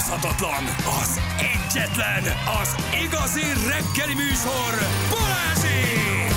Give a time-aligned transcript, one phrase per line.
[0.00, 0.64] utánozhatatlan,
[1.00, 2.22] az egyetlen,
[2.60, 2.74] az
[3.04, 6.34] igazi reggeli műsor, Balázsék!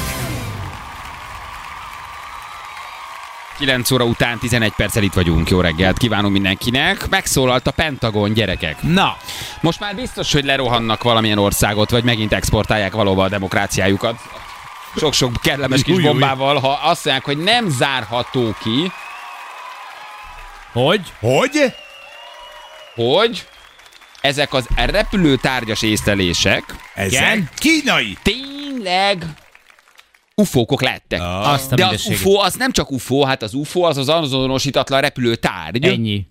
[3.57, 5.49] 9 óra után 11 perccel itt vagyunk.
[5.49, 7.10] Jó reggelt kívánunk mindenkinek.
[7.10, 8.81] Megszólalt a Pentagon, gyerekek.
[8.81, 9.18] Na,
[9.62, 14.16] Most már biztos, hogy lerohannak valamilyen országot, vagy megint exportálják valóban a demokráciájukat.
[14.96, 18.91] Sok-sok kellemes kis bombával, ha azt mondják, hogy nem zárható ki,
[20.73, 21.14] hogy?
[21.20, 21.73] Hogy?
[22.95, 23.45] hogy
[24.23, 27.50] ezek az repülőtárgyas észlelések Ezek Igen?
[27.55, 28.18] kínai.
[28.22, 29.26] tényleg
[30.36, 31.22] ufókok lettek.
[31.23, 32.08] Azt a De az.
[32.08, 35.86] UFO az nem csak UFO, hát az UFO az az azonosítatlan repülőtárgy.
[35.86, 36.26] Ennyi.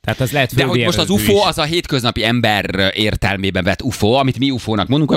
[0.00, 3.82] Tehát az lehet De hogy most az UFO erőző az a hétköznapi ember értelmében vett
[3.82, 5.10] UFO, amit mi UFO-nak mondunk,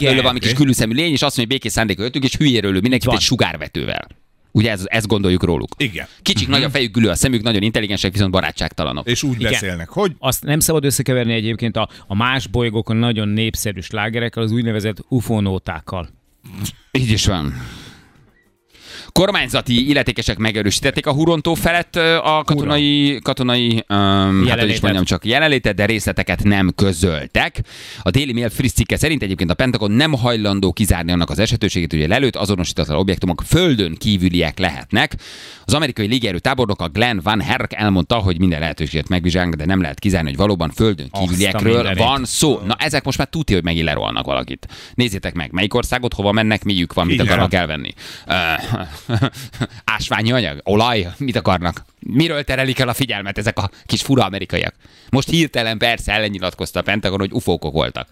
[0.00, 3.04] belőle valami kis külűszemű lény, és azt mondja, hogy békés szándékot öltünk, és hülyéről mindenkit
[3.04, 3.14] Van.
[3.16, 4.06] egy sugárvetővel.
[4.52, 5.68] Ugye ez, ezt gondoljuk róluk.
[5.76, 6.06] Igen.
[6.22, 9.08] Kicsik, nagy a fejük, gülő a szemük, nagyon intelligensek, viszont barátságtalanok.
[9.08, 9.50] És úgy Igen.
[9.52, 14.52] beszélnek, hogy Azt nem szabad összekeverni egyébként a, a más bolygókon nagyon népszerű slágerekkel, az
[14.52, 16.08] úgynevezett ufonótákkal.
[16.90, 17.54] Így is van.
[19.12, 25.24] Kormányzati illetékesek megerősítették a Hurontó felett a katonai, katonai um, hát hogy is mondjam, csak
[25.24, 27.60] jelenlétet, de részleteket nem közöltek.
[28.02, 31.92] A Daily Mail friss cikke szerint egyébként a Pentagon nem hajlandó kizárni annak az esetőségét,
[31.92, 35.14] hogy a lelőtt azonosítatlan objektumok földön kívüliek lehetnek.
[35.64, 39.98] Az amerikai légierő tábornoka Glenn Van Herk elmondta, hogy minden lehetőséget megvizsgálnak, de nem lehet
[39.98, 42.60] kizárni, hogy valóban földön kívüliekről van szó.
[42.66, 44.66] Na ezek most már tudja, hogy megint lerolnak valakit.
[44.94, 47.26] Nézzétek meg, melyik országot, hova mennek, miük van, mit Igen.
[47.26, 47.92] akarnak elvenni.
[48.26, 48.32] Ö,
[49.84, 51.84] ásványi anyag, olaj, mit akarnak?
[52.00, 54.74] Miről terelik el a figyelmet ezek a kis fura amerikaiak?
[55.10, 58.08] Most hirtelen persze ellenyilatkozta a Pentagon, hogy ufókok voltak.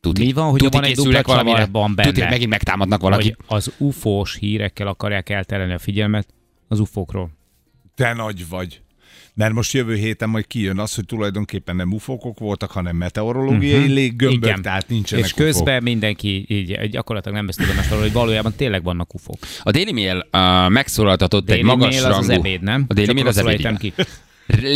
[0.00, 1.56] Tuti, Mi van, hogy tuti van egy dupla valamire.
[1.56, 2.08] csavar van benne?
[2.08, 3.36] Tuti, megint megtámadnak valakit.
[3.46, 6.26] Hogy az ufós hírekkel akarják elterelni a figyelmet
[6.68, 7.30] az ufókról.
[7.94, 8.80] te nagy vagy.
[9.38, 13.94] Mert most jövő héten majd kijön az, hogy tulajdonképpen nem ufókok voltak, hanem meteorológiai uh-huh.
[13.94, 14.62] léggömbök, Igen.
[14.62, 15.82] tehát nincsenek És közben ufók.
[15.82, 19.38] mindenki így gyakorlatilag nem vesz tudomást arról, hogy valójában tényleg vannak ufók.
[19.62, 22.40] A Daily Mail uh, megszólaltatott Daily egy magas Mail az az rangú...
[22.46, 22.84] ebéd, nem?
[22.88, 23.92] A Daily Csak Mail az ebéd, ki.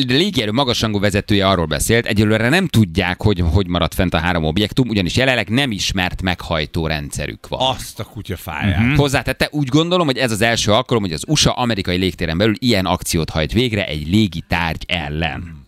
[0.07, 4.89] Légierő magasrangú vezetője arról beszélt, egyelőre nem tudják, hogy hogy maradt fent a három objektum,
[4.89, 7.61] ugyanis jelenleg nem ismert meghajtó rendszerük van.
[7.71, 8.77] Azt a kutya fáját.
[8.77, 8.97] Hmm.
[8.97, 12.87] Hozzátette, úgy gondolom, hogy ez az első alkalom, hogy az USA amerikai légtéren belül ilyen
[12.87, 15.67] akciót hajt végre egy légi tárgy ellen.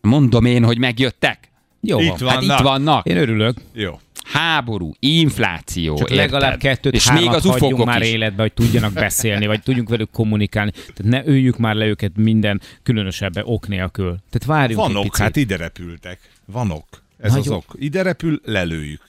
[0.00, 1.50] Mondom én, hogy megjöttek.
[1.80, 2.18] Jó Itt van.
[2.18, 2.28] van.
[2.28, 2.64] Hát itt Vannak.
[2.64, 3.06] vannak.
[3.06, 3.56] Én örülök.
[3.72, 4.00] Jó.
[4.32, 6.30] Háború, infláció, Csak érted?
[6.30, 8.08] legalább kettőt, És még az ufókok már is.
[8.08, 10.70] életbe, hogy tudjanak beszélni, vagy tudjunk velük kommunikálni.
[10.70, 14.16] Tehát ne öljük már le őket minden különösebb ok nélkül.
[14.30, 15.18] Tehát várjunk egy Vanok, picit.
[15.22, 16.20] hát ide repültek.
[16.46, 16.86] Vanok.
[17.18, 17.74] Ez Na az ok.
[17.78, 19.02] Ide repül, lelőjük.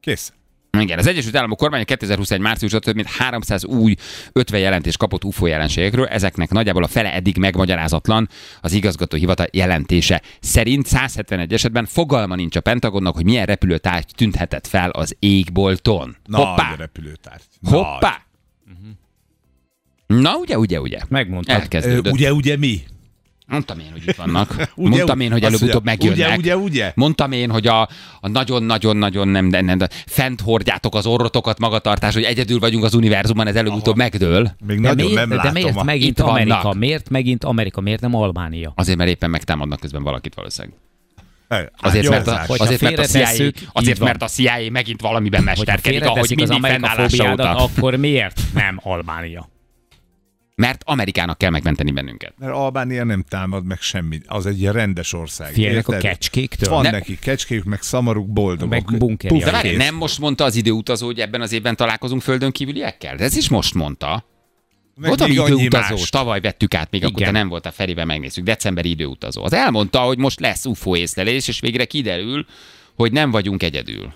[0.00, 0.32] Kész.
[0.80, 3.94] Igen, az Egyesült Államok kormánya 2021 márciusban több mint 300 új
[4.32, 8.28] 50 jelentés kapott UFO jelenségekről, ezeknek nagyjából a fele eddig megmagyarázatlan.
[8.60, 14.66] Az igazgató hivatal jelentése szerint 171 esetben fogalma nincs a Pentagonnak, hogy milyen repülőtárgy tűnhetett
[14.66, 16.16] fel az égbolton.
[16.24, 16.74] Nagy Hoppá!
[16.78, 17.40] repülőtár.
[17.60, 17.72] Nagy.
[17.72, 18.26] Hoppá!
[20.06, 20.98] Na, ugye, ugye, ugye?
[21.08, 21.56] Megmondtad.
[21.56, 22.12] Ö, Elkezdődött.
[22.12, 22.80] Ugye, ugye mi?
[23.46, 24.50] Mondtam én, hogy itt vannak.
[24.74, 26.18] Ugye, Mondtam én, hogy előbb-utóbb megjönnek.
[26.18, 26.92] Ugye, ugye, ugye?
[26.94, 27.88] Mondtam én, hogy a,
[28.20, 33.46] a nagyon-nagyon-nagyon nem, nem, nem, fent hordjátok az orrotokat magatartás, hogy egyedül vagyunk az univerzumban,
[33.46, 34.50] ez előbb-utóbb megdől.
[34.66, 35.82] Még De nagyon miért, nem de miért a...
[35.82, 36.36] megint Itt vannak.
[36.36, 36.72] Amerika?
[36.72, 37.80] Miért megint Amerika?
[37.80, 38.72] Miért nem Albánia?
[38.76, 40.78] Azért, mert éppen megtámadnak közben valakit valószínűleg.
[41.48, 46.04] Hát, Azért, mert a, azért, mert a CIA, azért, mert a CIA megint valamiben mesterkedik,
[46.04, 47.54] ahogy félreteszik az mindig fennállása óta.
[47.54, 49.48] akkor miért nem Albánia?
[50.56, 52.32] Mert Amerikának kell megmenteni bennünket.
[52.38, 54.24] Mert Albánia nem támad meg semmit.
[54.26, 55.52] Az egy ilyen rendes ország.
[55.52, 56.70] Félnek a kecskéktől?
[56.70, 58.70] Van Ne- neki kecskéjük, meg szamaruk, boldogok.
[58.70, 59.40] Meg bunkerjai.
[59.40, 63.16] De várj, nem most mondta az időutazó, hogy ebben az évben találkozunk földön kívüliekkel?
[63.16, 64.24] De ez is most mondta.
[64.94, 66.10] Meg Volt, ami időutazó, más.
[66.10, 67.32] tavaly vettük át, még akkor te Igen.
[67.32, 69.44] nem voltál Ferivel, megnézzük, decemberi időutazó.
[69.44, 72.46] Az elmondta, hogy most lesz UFO észlelés, és végre kiderül,
[72.94, 74.12] hogy nem vagyunk egyedül.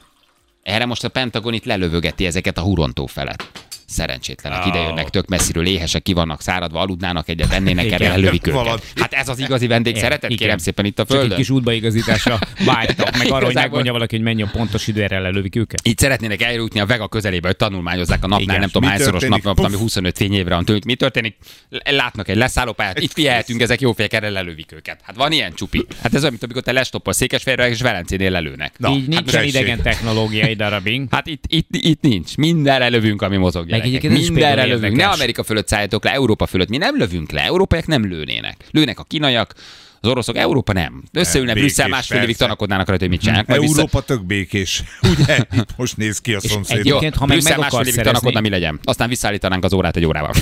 [0.62, 3.68] Erre most a Pentagon itt lelövögeti ezeket a hurontó felett.
[3.90, 8.40] Szerencsétlenek, ide jönnek tök messziről, éhesek, ki vannak száradva, aludnának egyet, ennének erre Valami.
[8.44, 8.82] őket.
[8.96, 10.36] Hát ez az igazi vendég Igen, szeretet, igen.
[10.42, 11.36] kérem szépen itt a Csak egy földön.
[11.38, 15.56] kis útbaigazításra vágytak, meg arra, hogy megmondja valaki, hogy mennyi a pontos idő, erre lelövik
[15.56, 15.80] őket.
[15.82, 18.58] Itt szeretnének eljutni a Vega közelébe, hogy tanulmányozzák a napnál, Igen.
[18.60, 19.44] nem tudom hányszoros történik?
[19.44, 19.80] nap, ami Puff.
[19.80, 20.84] 25 fényévre van tőlük.
[20.84, 21.36] Mi történik?
[21.84, 25.00] Látnak egy leszállópályát, itt figyelhetünk, ezek jó fejek, erre lelövik őket.
[25.02, 25.86] Hát van ilyen csupi.
[26.02, 28.78] Hát ez olyan, mint amikor te lestoppol Székesfehérre és Velencénél lelőnek.
[28.78, 31.14] Na, Így hát nincsen idegen technológiai darabink.
[31.14, 32.36] Hát itt, itt, itt nincs.
[32.36, 33.70] Mindenre lövünk, ami mozog.
[33.82, 34.10] Gyerekek.
[34.10, 34.96] egyébként Mindenre lövünk.
[34.96, 35.06] Ne.
[35.06, 36.68] Amerika fölött szálljatok le, Európa fölött.
[36.68, 37.42] Mi nem lövünk le.
[37.42, 38.64] Európaiak nem lőnének.
[38.70, 39.54] Lőnek a kínaiak,
[40.02, 41.02] Az oroszok, Európa nem.
[41.12, 43.46] Összeülne Brüsszel másfél évig tanakodnának rajta, hogy mit csinálnak.
[43.46, 44.82] majd vissza- Európa tök békés.
[45.18, 45.38] Ugye?
[45.52, 46.76] Itt most néz ki a szomszéd.
[46.76, 48.80] Jó, Egyébként, ha Brüsszel meg másfél évig tanakodna, mi legyen.
[48.82, 50.32] Aztán visszaállítanánk az órát egy órával.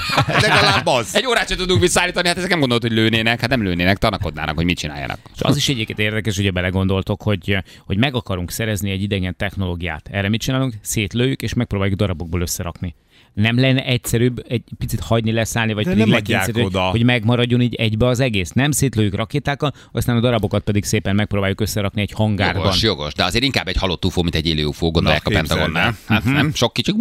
[0.40, 1.14] Legalább az.
[1.16, 4.56] Egy órát sem tudunk visszaállítani, hát ezek nem gondolt, hogy lőnének, hát nem lőnének, tanakodnának,
[4.56, 5.18] hogy mit csináljanak.
[5.34, 10.08] És az is egyébként érdekes, hogy belegondoltok, hogy, hogy meg akarunk szerezni egy idegen technológiát.
[10.10, 10.74] Erre mit csinálunk?
[10.82, 12.94] Szétlőjük, és megpróbáljuk darabokból összerakni.
[13.36, 16.80] Nem lenne egyszerűbb egy picit hagyni leszállni, vagy De pedig nem oda.
[16.80, 18.50] hogy megmaradjon így egybe az egész.
[18.50, 22.62] Nem szétlőjük rakétákkal, aztán a darabokat pedig szépen megpróbáljuk összerakni egy hangárban.
[22.62, 25.96] Jogos, jogos, de azért inkább egy halott UFO, mint egy élő UFO, gondolják a Pentagonnál.
[26.06, 26.92] Hát nem, sok kicsi,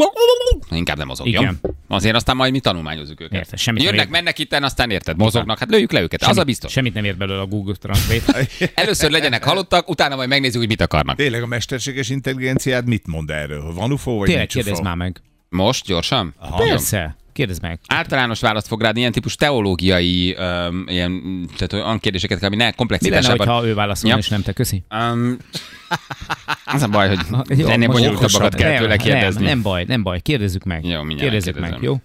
[0.72, 1.42] inkább nem mozog, jó?
[1.42, 1.60] Igen.
[1.88, 3.38] Azért aztán majd mi tanulmányozzuk őket.
[3.40, 6.38] Érted, semmit nem Jönnek, ér- mennek itten, aztán érted, mozognak, hát lőjük le őket, az
[6.38, 6.72] a biztos.
[6.72, 8.48] Semmit nem ért belőle a Google Translate.
[8.82, 11.16] Először legyenek halottak, utána majd megnézzük, hogy mit akarnak.
[11.16, 13.74] Tényleg a mesterséges intelligenciád mit mond erről?
[13.74, 14.64] Van UFO vagy Tényleg, nincs UFO?
[14.64, 15.22] kérdezz már meg.
[15.50, 16.34] Most, gyorsan?
[16.40, 16.58] Aha.
[16.58, 17.80] Persze, kérdezz meg.
[17.88, 21.22] Általános választ fog rád ilyen típus teológiai, um, ilyen,
[21.58, 23.48] tehát olyan kérdéseket kell, ami ne Mi lenne, komplexitásában.
[23.48, 24.22] ha ő válaszolna, Ja.
[24.22, 24.54] és nem te?
[24.54, 24.84] Köszi.
[25.12, 25.38] Um,
[26.66, 27.20] az a baj, hogy
[27.60, 29.46] Jó, ennél bonyolultabbakat kell Nem, tőle nem, kérdezni.
[29.46, 30.20] Nem baj, nem baj.
[30.20, 30.86] Kérdezzük meg.
[30.86, 32.02] Jó, mindjárt Kérdezzük meg, megkérdezem.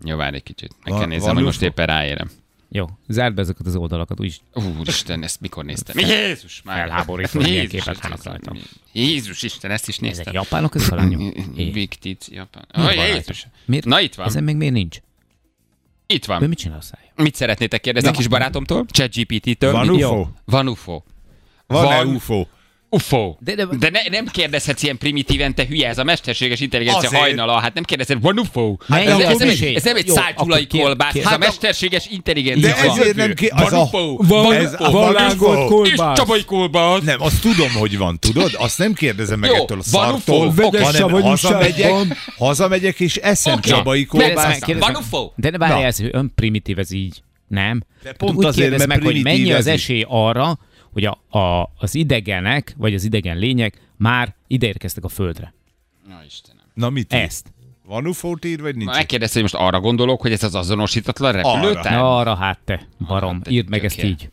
[0.00, 0.10] jó?
[0.10, 0.72] Jó, várj egy kicsit.
[0.84, 2.30] Meg kell néznem, van hogy most éppen ráérem.
[2.70, 4.40] Jó, zárd be ezeket az oldalakat, úgyis
[4.78, 5.96] Úristen, ezt mikor néztem?
[5.96, 6.76] Mi Jézus már!
[6.78, 8.54] Felháborító, milyen Isten, vannak rajta.
[8.92, 10.34] Jézus Isten, ezt is ezek néztem.
[10.34, 11.20] japánok, ez halányok?
[11.56, 12.64] Hé, Viktic, Japán.
[12.68, 13.04] rajta?
[13.04, 13.46] Jézus.
[13.64, 13.84] Miért?
[13.84, 14.26] Na itt van.
[14.26, 14.98] Ezen még miért nincs?
[16.06, 16.42] Itt van.
[16.42, 16.90] mit csinálsz?
[17.16, 18.86] Mit szeretnétek kérdezni kis barátomtól?
[18.86, 19.72] ChatGPT-től?
[19.72, 20.26] Van UFO?
[20.44, 21.02] Van UFO.
[21.66, 22.46] Van- UFO?
[22.90, 23.36] UFO.
[23.40, 27.22] De- de- de ne, nem kérdezhetsz ilyen primitíven, te hülye, ez a mesterséges intelligencia Azért.
[27.22, 28.76] hajnala, hát nem kérdezed, van UFO.
[28.86, 32.06] Menj ez, ez, nem egy, ez nem egy kér- kolbász, ez a Hát a- mesterséges
[32.10, 32.68] intelligencia.
[32.68, 33.48] De ezért nem ki...
[33.54, 34.16] Van Az UFO.
[34.16, 35.82] Van- ez van van UFO.
[35.84, 37.02] És csabai kolbász.
[37.02, 38.50] Nem, azt tudom, hogy van, tudod?
[38.58, 41.92] Azt nem kérdezem meg Jó, ettől a van szartól, hanem hazamegyek,
[42.38, 44.96] hazamegyek és eszem csabai kérdezz van.
[44.96, 45.30] UFO?
[45.36, 47.22] De ne várj, ez ön primitív, ez így.
[47.48, 47.82] Nem?
[48.02, 50.58] De Hát pont úgy azért, meg, hogy mennyi az esély arra,
[50.92, 55.52] hogy a, a, az idegenek, vagy az idegen lények már ideérkeztek a Földre.
[56.08, 56.64] Na Istenem.
[56.74, 57.12] Na mit?
[57.12, 57.52] Ezt.
[57.86, 58.90] Van UFO-t ír, vagy nincs?
[58.90, 61.92] Megkérdezte, hogy most arra gondolok, hogy ez az azonosítatlan repülőtár?
[61.92, 64.30] Na, arra hát te, barom, Hát te írd meg ezt így.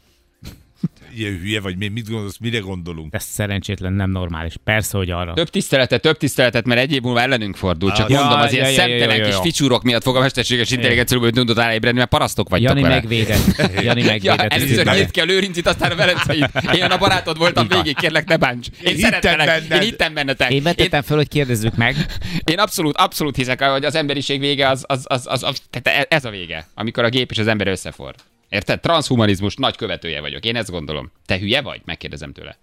[1.17, 3.13] Ilyen hülye vagy, mi, mit gondolsz, mire gondolunk?
[3.13, 4.53] Ez szerencsétlen, nem normális.
[4.63, 5.33] Persze, hogy arra.
[5.33, 7.91] Több tiszteletet, több tiszteletet, mert egy év múlva ellenünk fordul.
[7.91, 10.19] Csak Ja, mondom, az ja, ilyen ja, szemtelen ja, ja, kis ficsúrok miatt fog a
[10.19, 12.95] mesterséges intelligencia, hogy tudod ráébredni, mert parasztok vagytok Jani vele.
[12.95, 13.56] megvédett.
[13.83, 14.53] Jani Ja, megvédett.
[14.53, 16.50] először nyit ki a lőrincit, aztán a velenceit.
[16.73, 18.67] Én a barátod voltam végig, kérlek, ne bánts.
[18.83, 19.39] Én, hittem
[19.71, 20.50] én hittem bennetek.
[20.51, 21.95] Én Én, vetettem fel, hogy kérdezzük meg.
[22.51, 26.25] én abszolút, abszolút hiszek, hogy az emberiség vége az, az, az, az, az tehát ez
[26.25, 28.15] a vége, amikor a gép és az ember összefor.
[28.55, 28.79] Érted?
[28.79, 30.45] Transhumanizmus nagy követője vagyok.
[30.45, 31.11] Én ezt gondolom.
[31.25, 31.81] Te hülye vagy?
[31.85, 32.57] Megkérdezem tőle.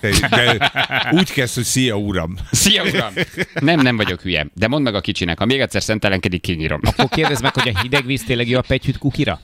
[0.00, 0.70] De, de
[1.10, 2.36] úgy kezd, hogy szia, uram.
[2.50, 3.12] Szia, uram!
[3.60, 4.46] Nem, nem vagyok hülye.
[4.54, 6.80] De mondd meg a kicsinek, ha még egyszer szemtelenkedik, kinyírom.
[6.82, 9.40] Akkor kérdezd meg, hogy a hideg víz tényleg jó a pegyhűt kukira?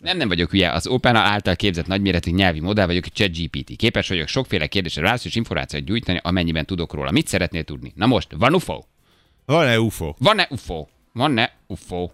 [0.00, 0.72] Nem, nem vagyok hülye.
[0.72, 3.76] Az Opera által képzett nagyméretű nyelvi modell vagyok, ChatGPT.
[3.76, 7.10] Képes vagyok sokféle kérdésre válaszolni és információt gyújtani, amennyiben tudok róla.
[7.10, 7.92] Mit szeretnél tudni?
[7.96, 8.82] Na most, van UFO?
[9.44, 10.14] Van-e UFO?
[10.18, 10.86] Van-e UFO?
[11.12, 12.10] Van-e UFO?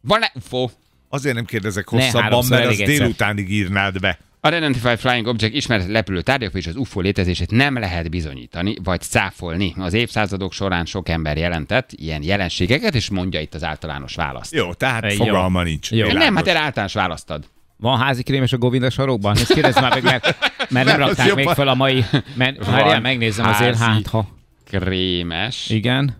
[0.00, 0.68] Van-e UFO?
[1.14, 2.96] Azért nem kérdezek Ne, hosszabban, háromszor mert az elég egyszer.
[2.98, 4.18] délutánig írnád be.
[4.42, 9.74] Unidentified Flying Object ismert repülő tárgyak és az UFO létezését nem lehet bizonyítani, vagy cáfolni.
[9.78, 14.54] Az évszázadok során sok ember jelentett ilyen jelenségeket, és mondja itt az általános választ.
[14.54, 15.24] Jó, tehát Jó.
[15.24, 15.90] fogalma nincs.
[15.90, 15.96] Jó.
[15.96, 16.22] Világos.
[16.22, 17.44] Nem, hát erre általános választad.
[17.76, 19.36] Van házi krémes a Govinda sarokban?
[19.36, 22.04] Ezt kérdezz már meg, mert, mert nem rakták még fel a mai...
[22.34, 24.28] Mert, várjál, megnézem azért, hát ha...
[24.64, 25.68] Krémes.
[25.70, 26.16] Igen,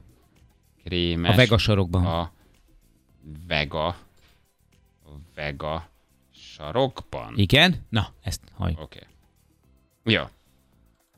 [0.85, 1.33] Krémes.
[1.33, 2.05] a Vega sarokban.
[2.07, 2.33] A
[3.49, 3.97] Vega.
[5.35, 5.89] A Vega
[6.35, 7.33] sarokban.
[7.37, 7.87] Igen?
[7.89, 8.71] Na, ezt haj.
[8.71, 8.83] Oké.
[8.83, 10.15] Okay.
[10.15, 10.23] Jó.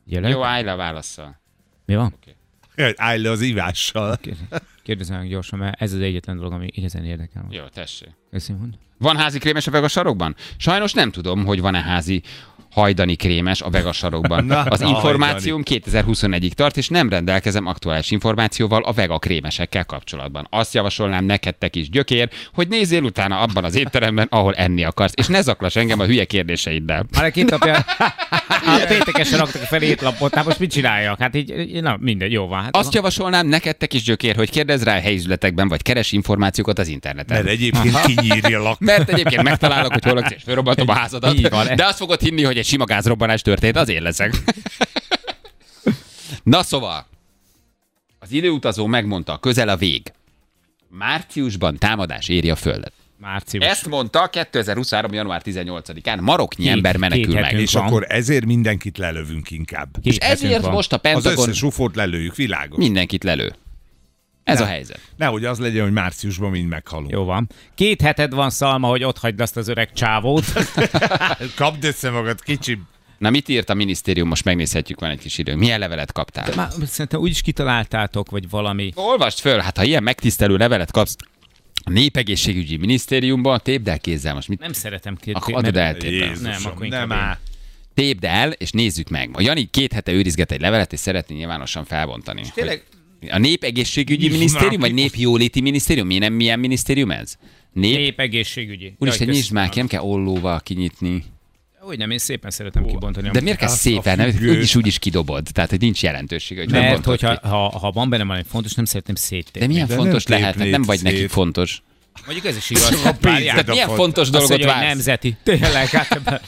[0.05, 0.29] Gyere.
[0.29, 1.41] Jó, állj le a válaszsal.
[1.85, 2.15] Mi van?
[2.97, 4.19] Állj le az ivással.
[4.83, 7.47] Kérdezem meg gyorsan, mert ez az egyetlen dolog, ami igazán érdekel.
[7.51, 8.11] Jó, tessék.
[8.31, 8.75] Köszönöm.
[8.99, 10.37] Van házi krémes a Vega sarokban?
[10.57, 12.23] Sajnos nem tudom, hogy van-e házi
[12.81, 14.45] hajdani krémes a Vega sarokban.
[14.45, 20.47] Na, Az na, információm 2021-ig tart, és nem rendelkezem aktuális információval a Vega krémesekkel kapcsolatban.
[20.51, 25.27] Azt javasolnám neked is gyökér, hogy nézzél utána abban az étteremben, ahol enni akarsz, és
[25.27, 27.07] ne zaklass engem a hülye kérdéseiddel.
[27.17, 27.85] Már két napja
[28.67, 31.21] hát péntekesen raktak fel étlapot, hát most mit csináljak?
[31.21, 32.63] Hát így, na mindegy, jó van.
[32.63, 36.89] Hát Azt javasolnám neked is gyökér, hogy kérdezz rá a helyzületekben, vagy keres információkat az
[36.89, 37.37] interneten.
[37.37, 38.79] Mert egyébként kinyírjalak.
[38.91, 41.75] Mert egyébként megtalálok, hogy hol laksz, és fölrobbantom a házadat.
[41.75, 44.33] De azt fogod hinni, hogy egy sima gázrobbanás történt, azért leszek.
[46.43, 47.07] Na szóval,
[48.19, 50.13] az időutazó megmondta, közel a vég.
[50.89, 52.93] Márciusban támadás éri a Földet.
[53.21, 53.65] március.
[53.65, 55.13] Ezt mondta 2023.
[55.13, 56.21] január 18-án.
[56.21, 57.61] Maroknyi ember menekül meg.
[57.61, 57.83] És, van.
[57.87, 59.89] akkor ezért mindenkit lelövünk inkább.
[60.03, 60.73] Két és ezért van.
[60.73, 62.79] most a Az Pentagon összes ufót lelőjük, világos.
[62.79, 63.55] mindenkit lelő.
[64.47, 64.65] Ez Ne.
[64.65, 65.01] a helyzet.
[65.17, 67.11] Nehogy az legyen, hogy márciusban mind meghalunk.
[67.11, 67.49] Jó van.
[67.75, 70.45] Két heted van, Szalma, hogy ott hagyd azt az öreg csávót.
[71.57, 72.79] Kapd össze magad, kicsi.
[73.19, 75.55] Na mit írt a minisztérium, most megnézhetjük, van egy kis idő.
[75.55, 76.55] Milyen levelet kaptál?
[76.57, 78.93] Már szerintem úgy is kitaláltátok, vagy valami.
[78.95, 81.17] Olvast föl, hát ha ilyen megtisztelő levelet kapsz
[81.85, 84.49] a népegészségügyi minisztériumban, tépd el kézzel most.
[84.49, 85.31] Mit Nem szeretem ki.
[85.31, 85.97] Akkor adod el
[86.41, 87.39] Nem, akkor nem inkább áll.
[87.95, 89.31] Tépd el, és nézzük meg.
[89.33, 92.43] A Jani két hete őrizget egy levelet, és szeretné nyilvánosan felbontani.
[92.55, 92.85] Tényleg?
[93.31, 96.07] A népegészségügyi Mi minisztérium, vagy népjóléti minisztérium?
[96.07, 97.35] Mi nem milyen minisztérium ez?
[97.73, 97.97] Nép...
[97.97, 98.95] Népegészségügyi.
[98.99, 101.25] Úristen, nyisd már ki, nem kell ollóval kinyitni.
[101.89, 103.31] Úgy nem, én szépen szeretem kibontani.
[103.31, 104.17] De miért kell szépen?
[104.17, 105.47] Nem, úgyis úgyis kidobod.
[105.53, 107.49] Tehát, hogy nincs jelentősége, hogy Mert hogyha ki.
[107.49, 109.61] ha, ha van benne valami fontos, nem szeretném széttépni.
[109.61, 110.55] De milyen De fontos lehet?
[110.55, 111.31] Hát nem vagy nekik szét.
[111.31, 111.83] fontos.
[112.25, 112.91] Mondjuk ez is igaz.
[113.05, 114.89] A Hát Tehát milyen font- fontos dolgot mondja, hogy vársz?
[114.89, 115.37] nemzeti.
[115.43, 116.41] Tényleg, hát ebből,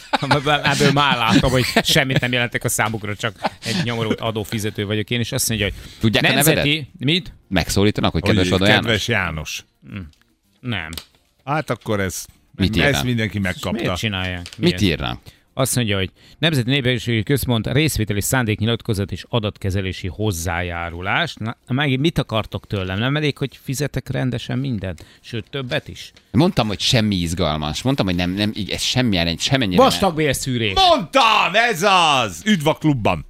[0.73, 3.35] ebből már látom, hogy semmit nem jelentek a számukra, csak
[3.65, 7.33] egy nyomorult adófizető vagyok én, és azt mondja, hogy Tudják a nemzeti, mit?
[7.49, 8.81] Megszólítanak, hogy kedves Vadó János?
[8.85, 9.65] kedves János.
[10.61, 10.89] Nem.
[11.45, 13.05] Hát akkor ez, Mit ezt írnál?
[13.05, 13.97] mindenki Miért megkapta.
[13.97, 14.43] csinálják?
[14.57, 14.81] Mit Miért?
[14.81, 15.21] írnak?
[15.59, 21.35] Azt mondja, hogy Nemzeti Népegészségügyi Központ részvételi szándéknyilatkozat és adatkezelési hozzájárulás.
[21.35, 22.99] Na, meg mit akartok tőlem?
[22.99, 25.05] Nem elég, hogy fizetek rendesen mindent?
[25.21, 26.13] Sőt, többet is?
[26.33, 27.83] Mondtam, hogy semmi izgalmas.
[27.83, 29.91] Mondtam, hogy nem, nem így, ez semmilyen, semmennyire nem.
[29.91, 30.75] Vastagbélszűrés.
[30.75, 32.43] Mondtam, ez az!
[32.47, 33.27] Üdv a klubban!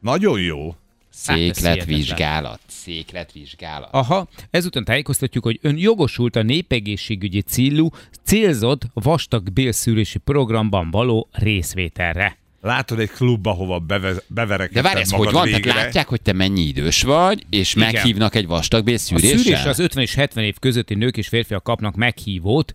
[0.00, 0.74] Nagyon jó.
[1.14, 2.60] Székletvizsgálat.
[2.66, 3.88] Székletvizsgálat.
[3.92, 7.88] Aha, ezután tájékoztatjuk, hogy ön jogosult a népegészségügyi célú,
[8.24, 12.38] célzott vastag bélszűrési programban való részvételre.
[12.60, 15.44] Látod egy klubba, hova beve, De várj, ez hogy van?
[15.44, 15.60] végre.
[15.60, 17.92] Tehát látják, hogy te mennyi idős vagy, és Igen.
[17.92, 19.38] meghívnak egy vastagbél A szűréssel?
[19.38, 22.74] szűrésre az 50 és 70 év közötti nők és férfiak kapnak meghívót.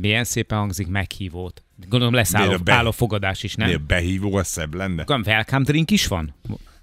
[0.00, 1.62] Milyen szépen hangzik meghívót.
[1.88, 3.66] Gondolom lesz álló, a be- álló fogadás is, nem?
[3.66, 5.02] Miért behívó, az szebb lenne?
[5.02, 6.34] Akkor welcome drink is van?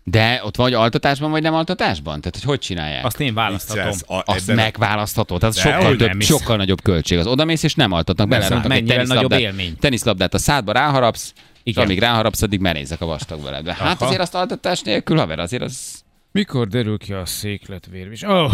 [0.04, 2.20] De ott vagy altatásban, vagy nem altatásban?
[2.22, 3.06] Tehát, hogy hogy csinálják?
[3.06, 3.84] Azt én választhatom.
[3.84, 7.18] Viccelsz, a- Azt ebben megválaszthatod, az sokkal, több, sokkal nagyobb költség.
[7.18, 9.78] Az odamész és nem altatnak, beleraknak egy teniszlabdát, élmény.
[9.80, 11.34] teniszlabdát a szádba ráharapsz,
[11.64, 11.84] és Igen.
[11.84, 13.74] amíg ráharapsz, addig merézek a vastag veledbe.
[13.74, 14.06] Hát Aha.
[14.06, 16.02] azért azt altatás nélkül, haver, azért az...
[16.32, 18.22] Mikor derül ki a székletvérvis?
[18.22, 18.54] Oh,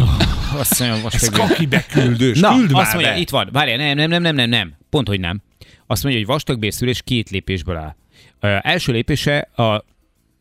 [0.59, 3.17] azt mondja, most Ez kaki beküldős, Na, küld azt mondja, be.
[3.17, 3.49] itt van.
[3.51, 4.73] Várjál, nem, nem, nem, nem, nem, nem.
[4.89, 5.41] Pont, hogy nem.
[5.87, 7.95] Azt mondja, hogy vastagbélszűrés két lépésből áll.
[8.39, 9.83] Ö, első lépése a...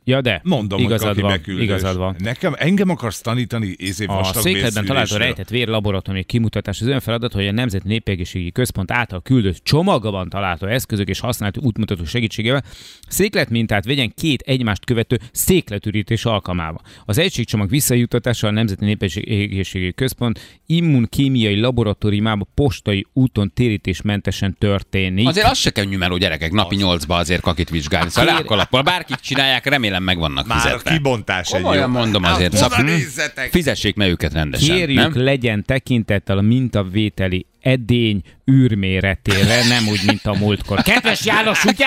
[0.09, 0.41] Ja, de.
[0.45, 2.17] Mondom, igazad hogy van, igazad van.
[2.19, 5.19] Nekem, engem akarsz tanítani észé A vastag székletben található bélszűrésről?
[5.19, 10.29] rejtett vér laboratóriumi kimutatás az olyan feladat, hogy a Nemzeti Népegészségügyi Központ által küldött csomagban
[10.29, 12.65] található eszközök és használható útmutató segítségével
[13.09, 16.81] széklet mintát vegyen két egymást követő székletürítés alkalmával.
[17.05, 25.27] Az egységcsomag visszajuttatása a Nemzeti Népegészségügyi Központ immunkémiai laboratóriumába postai úton térítésmentesen történik.
[25.27, 28.11] Azért az se könnyű meló gyerekek, napi nyolcba azért kakit vizsgálni.
[28.11, 30.91] Szóval Kér- bárkit csinálják, remélem meg vannak Már a fizetve.
[30.91, 31.99] kibontás egy Komolyan jó.
[31.99, 32.59] mondom azért.
[32.59, 33.51] Hát, Szóval- nézzetek!
[33.51, 35.25] Fizessék meg őket rendesen, Kérjük, nem?
[35.25, 40.83] legyen tekintettel a mintavételi edény űrméretére, nem úgy, mint a múltkor.
[40.83, 41.87] Kedves János, ugye?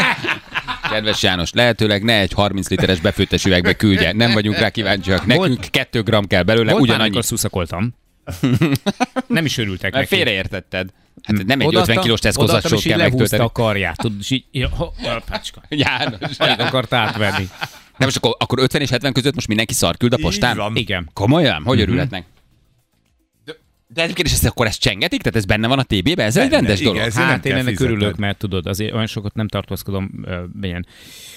[0.91, 4.13] Kedves János, lehetőleg ne egy 30 literes befőttes üvegbe küldje.
[4.13, 5.25] Nem vagyunk rá kíváncsiak.
[5.25, 7.03] Nekünk Volt- 2 gram kell belőle, Volt ugyanannyi.
[7.03, 7.93] amikor szuszakoltam.
[9.27, 10.15] Nem is örültek Mert neki.
[10.15, 10.89] félreértetted.
[11.23, 12.19] Hát nem egy Odaadtam- 50 kilós
[12.73, 13.43] így kell megtölteni.
[13.43, 14.85] a karját, tudod, és így, ja, ho.
[15.69, 16.37] János.
[16.37, 17.49] Alig akart átvenni.
[18.01, 20.58] Nem, most akkor, akkor 50 és 70 között most mindenki szar küld a Így postán?
[20.58, 20.75] van.
[20.75, 21.10] Igen.
[21.13, 21.63] Komolyan?
[21.63, 22.25] Hogy örülhetnek?
[23.46, 23.53] De,
[23.88, 25.22] de egyébként is ezt akkor ezt csengetik?
[25.22, 26.24] Tehát ez benne van a TB-be?
[26.24, 27.08] Ez egy Benne, rendes igen, dolog.
[27.08, 30.86] ez- Hát én ennek örülök, mert tudod, azért olyan sokat nem tartózkodom ö, ilyen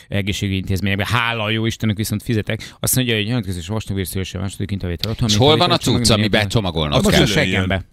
[0.09, 1.07] egészségügyi intézményekben.
[1.07, 2.75] Hála a jó Istennek viszont fizetek.
[2.81, 5.29] Azt mondja, hogy jelentkezés vastagbérszülésre második intavétel otthon.
[5.29, 7.85] És hol a van a vétel cucc, amiben csomagolnod Most a seggembe.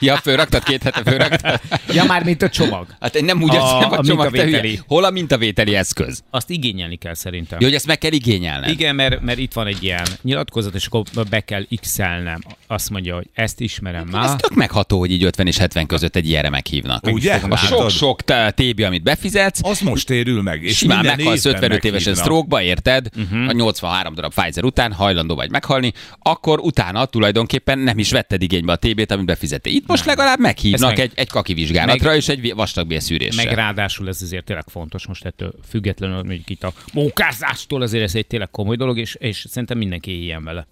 [0.00, 1.60] Ja, fölraktad, két hete fölraktad?
[1.92, 2.86] Ja, már mint a csomag.
[3.00, 4.68] Hát én nem úgy A- a a csomag, te mintavételi.
[4.68, 4.82] hülye.
[4.86, 6.22] Hol a mintavételi eszköz?
[6.30, 7.58] Azt igényelni kell szerintem.
[7.60, 8.68] Jó, hogy ezt meg kell igényelned.
[8.70, 12.40] Igen, mert, mert itt van egy ilyen nyilatkozat, és akkor be kell x-elnem.
[12.66, 14.36] Azt mondja, hogy ezt ismerem Ez már.
[14.40, 17.06] tök megható, hogy így 50 és 70 között egy ilyenre meghívnak.
[17.06, 17.40] Ugye?
[17.48, 20.62] A sok-sok te- tébi, amit befizetsz, Az most érül meg.
[20.62, 23.08] És simán meghalsz évben 55 évesen stroke érted?
[23.16, 23.48] Uh-huh.
[23.48, 28.72] A 83 darab Pfizer után hajlandó vagy meghalni, akkor utána tulajdonképpen nem is vetted igénybe
[28.72, 29.24] a TB-t, amit
[29.54, 29.72] befizettél.
[29.82, 33.44] Itt most legalább meghívnak meg- egy, egy kaki vizsgálatra és egy vastagbélszűrésre.
[33.44, 38.14] Meg ráadásul ez azért tényleg fontos, most ettől függetlenül, mondjuk itt a mókázástól azért ez
[38.14, 40.66] egy tényleg komoly dolog, és, és szerintem mindenki éljen vele.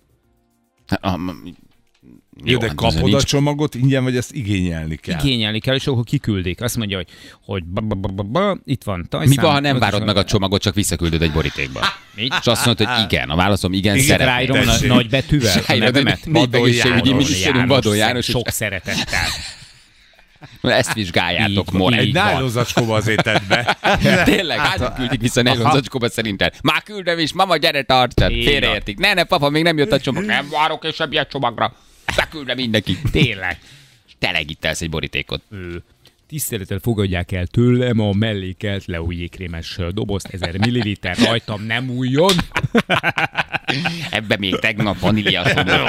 [2.45, 5.19] Jó, de hát kapod azért a nincs- csomagot ingyen, vagy ezt igényelni kell?
[5.25, 6.61] Igényelni kell, és akkor kiküldik.
[6.61, 7.07] Azt mondja, hogy,
[7.45, 9.45] hogy ba, ba, ba, ba, ba, itt van Mi tajszám.
[9.45, 11.81] van, ha nem várod meg a csomagot, csak visszaküldöd egy borítékba?
[12.15, 12.23] Mi?
[12.23, 13.31] És azt mondod, hogy igen.
[13.31, 14.29] A válaszom igen, Igen, szeretnék.
[14.35, 14.89] Ráírom a Tessék.
[14.89, 16.25] nagy betűvel a Ráírod, hogy nevemet.
[16.25, 16.61] Vadon
[17.17, 18.25] minisztérium, Vadon János.
[18.25, 19.27] Sok szeretettel.
[20.63, 22.25] Ezt vizsgáljátok, így Egy van.
[22.25, 23.77] nálózacskóba azért tedd be.
[24.25, 25.75] Tényleg, hát küldik vissza nélkül Aha.
[25.75, 26.51] zacskóba szerintem.
[26.63, 28.31] Már küldöm is, mama, gyere tartsad.
[28.33, 28.99] Félreértik.
[28.99, 30.25] Ne, ne, papa, még nem jött a csomag.
[30.25, 31.75] Nem várok és semmilyen csomagra.
[32.17, 32.99] Beküldöm mindenki.
[33.11, 33.59] Tényleg.
[34.19, 35.43] Telegítelsz egy borítékot.
[35.51, 35.83] Ő.
[36.33, 42.33] Tisztelettel fogadják el tőlem a mellékelt leújjékrémes dobozt, 1000 ml, rajtam nem újjon.
[44.11, 45.43] Ebben még tegnap vanília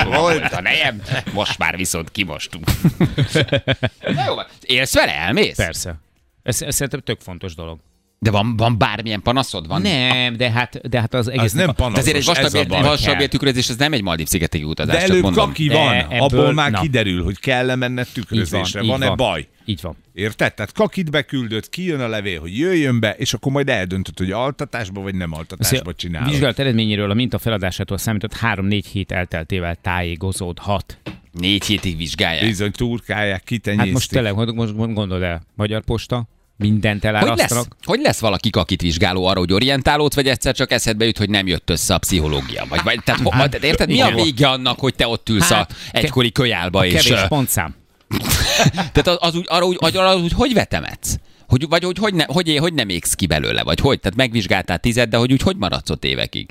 [0.05, 1.01] volt a nejem,
[1.33, 2.65] most már viszont kimostunk.
[4.15, 5.55] Na jó, élsz vele, elmész?
[5.55, 5.95] Persze.
[6.43, 7.79] Ez, ez szerintem tök fontos dolog.
[8.23, 9.67] De van, van bármilyen panaszod?
[9.67, 9.81] Van?
[9.81, 11.43] Nem, de hát, de hát az egész...
[11.43, 12.81] Ez nem De panaszos, azért egy ez a vastabb, baj.
[12.81, 15.47] vastabb értükrözés, ez nem egy Maldív szigetegi utazás, De előbb mondom.
[15.47, 16.79] kaki De van, ebből- abból már na.
[16.81, 18.81] kiderül, hogy kell-e menned Így van, tükrözésre.
[18.83, 19.15] Van-e van.
[19.17, 19.47] baj?
[19.65, 19.95] Így van.
[20.13, 20.53] Érted?
[20.53, 25.01] Tehát kakit beküldött, kijön a levél, hogy jöjjön be, és akkor majd eldöntöd, hogy altatásba
[25.01, 26.29] vagy nem altatásba csinálod.
[26.29, 30.97] Vizsgálat eredményéről a minta feladásától számított 3-4 hét elteltével tájékozódhat.
[31.31, 32.45] Négy hétig vizsgálják.
[32.45, 33.85] Bizony turkálják, kitenyésztik.
[33.85, 37.75] Hát most tényleg, most gondold el, Magyar Posta, mindent Hogy lesz, elárasztanak.
[37.83, 41.47] hogy lesz valaki kakit vizsgáló arra, hogy orientálót, vagy egyszer csak eszedbe jut, hogy nem
[41.47, 42.65] jött össze a pszichológia?
[42.69, 45.71] Vagy, vagy tehát, ho, tehát érted, mi a vége annak, hogy te ott ülsz Hát,
[45.71, 47.03] a egykori kölyálba, és...
[47.03, 47.75] Kevés pontszám.
[48.93, 51.15] Tehát az, az úgy, arra úgy, arra, arra úgy, hogy vetemetsz?
[51.47, 53.99] Hogy, vagy hogy, hogy, ne, hogy, hogy nem égsz ki belőle, vagy hogy?
[53.99, 56.49] Tehát megvizsgáltál tized, de hogy úgy hogy maradsz ott évekig?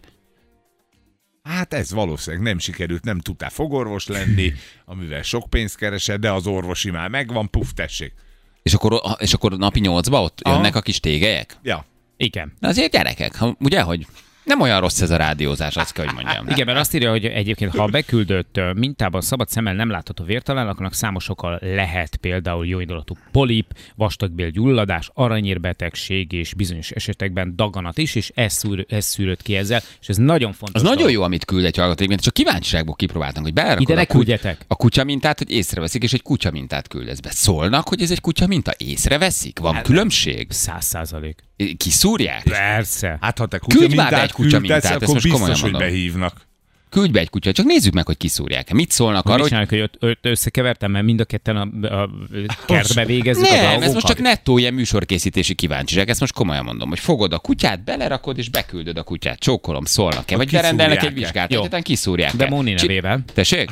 [1.43, 4.53] Hát ez valószínűleg nem sikerült, nem tudtál fogorvos lenni,
[4.85, 8.13] amivel sok pénzt keresed, de az orvosi már megvan, puf, tessék.
[8.63, 10.55] És akkor, és akkor napi nyolcba ott Aha.
[10.55, 11.57] jönnek a kis tégelyek?
[11.63, 11.85] Ja.
[12.17, 12.53] Igen.
[12.59, 14.07] Na azért gyerekek, ugye, hogy
[14.45, 16.49] nem olyan rossz ez a rádiózás, azt kell, hogy mondjam.
[16.49, 20.69] Igen, mert azt írja, hogy egyébként, ha a beküldött mintában szabad szemmel nem látható vértalál,
[20.69, 28.15] annak számos oka lehet például jóindulatú polip, vastagbél gyulladás, aranyérbetegség és bizonyos esetekben daganat is,
[28.15, 30.75] és ez, szűr, ez szűrött ki ezzel, és ez nagyon fontos.
[30.75, 31.13] Az nagyon dolog.
[31.13, 34.65] jó, amit küld egy hallgató, egyébként csak kíváncsiságból kipróbáltam, hogy belerakod Ide a, küldjetek.
[34.69, 37.31] a kutya mintát, hogy észreveszik, és egy kutya mintát küldesz be.
[37.31, 38.73] Szólnak, hogy ez egy kutya minta?
[38.77, 39.59] Észreveszik?
[39.59, 40.47] Van Hát, különbség?
[40.51, 41.43] Száz százalék.
[41.77, 42.43] Kiszúrják?
[42.43, 43.19] Persze.
[43.21, 45.49] Hát ha te kutya Küldj már mintát egy kutya küldesz, mintát, ezt akkor most komolyan
[45.49, 45.91] biztos, hogy mondom.
[45.91, 46.51] behívnak.
[46.93, 48.73] Küldj be egy kutya, csak nézzük meg, hogy kiszúrják.
[48.73, 52.09] Mit szólnak Arra, hogy hogy ott, ott összekevertem, mert mind a ketten a, a
[52.67, 53.83] kertbe végezzük a nem, dolgokat?
[53.83, 57.85] ez most csak nettó ilyen műsorkészítési kíváncsiság, ezt most komolyan mondom, hogy fogod a kutyát,
[57.85, 59.39] belerakod és beküldöd a kutyát.
[59.39, 62.37] Csókolom, szólnak-e, vagy berendelnek egy vizsgát, aztán kiszúrják.
[62.37, 63.25] De Móni nevével.
[63.35, 63.71] Tessék?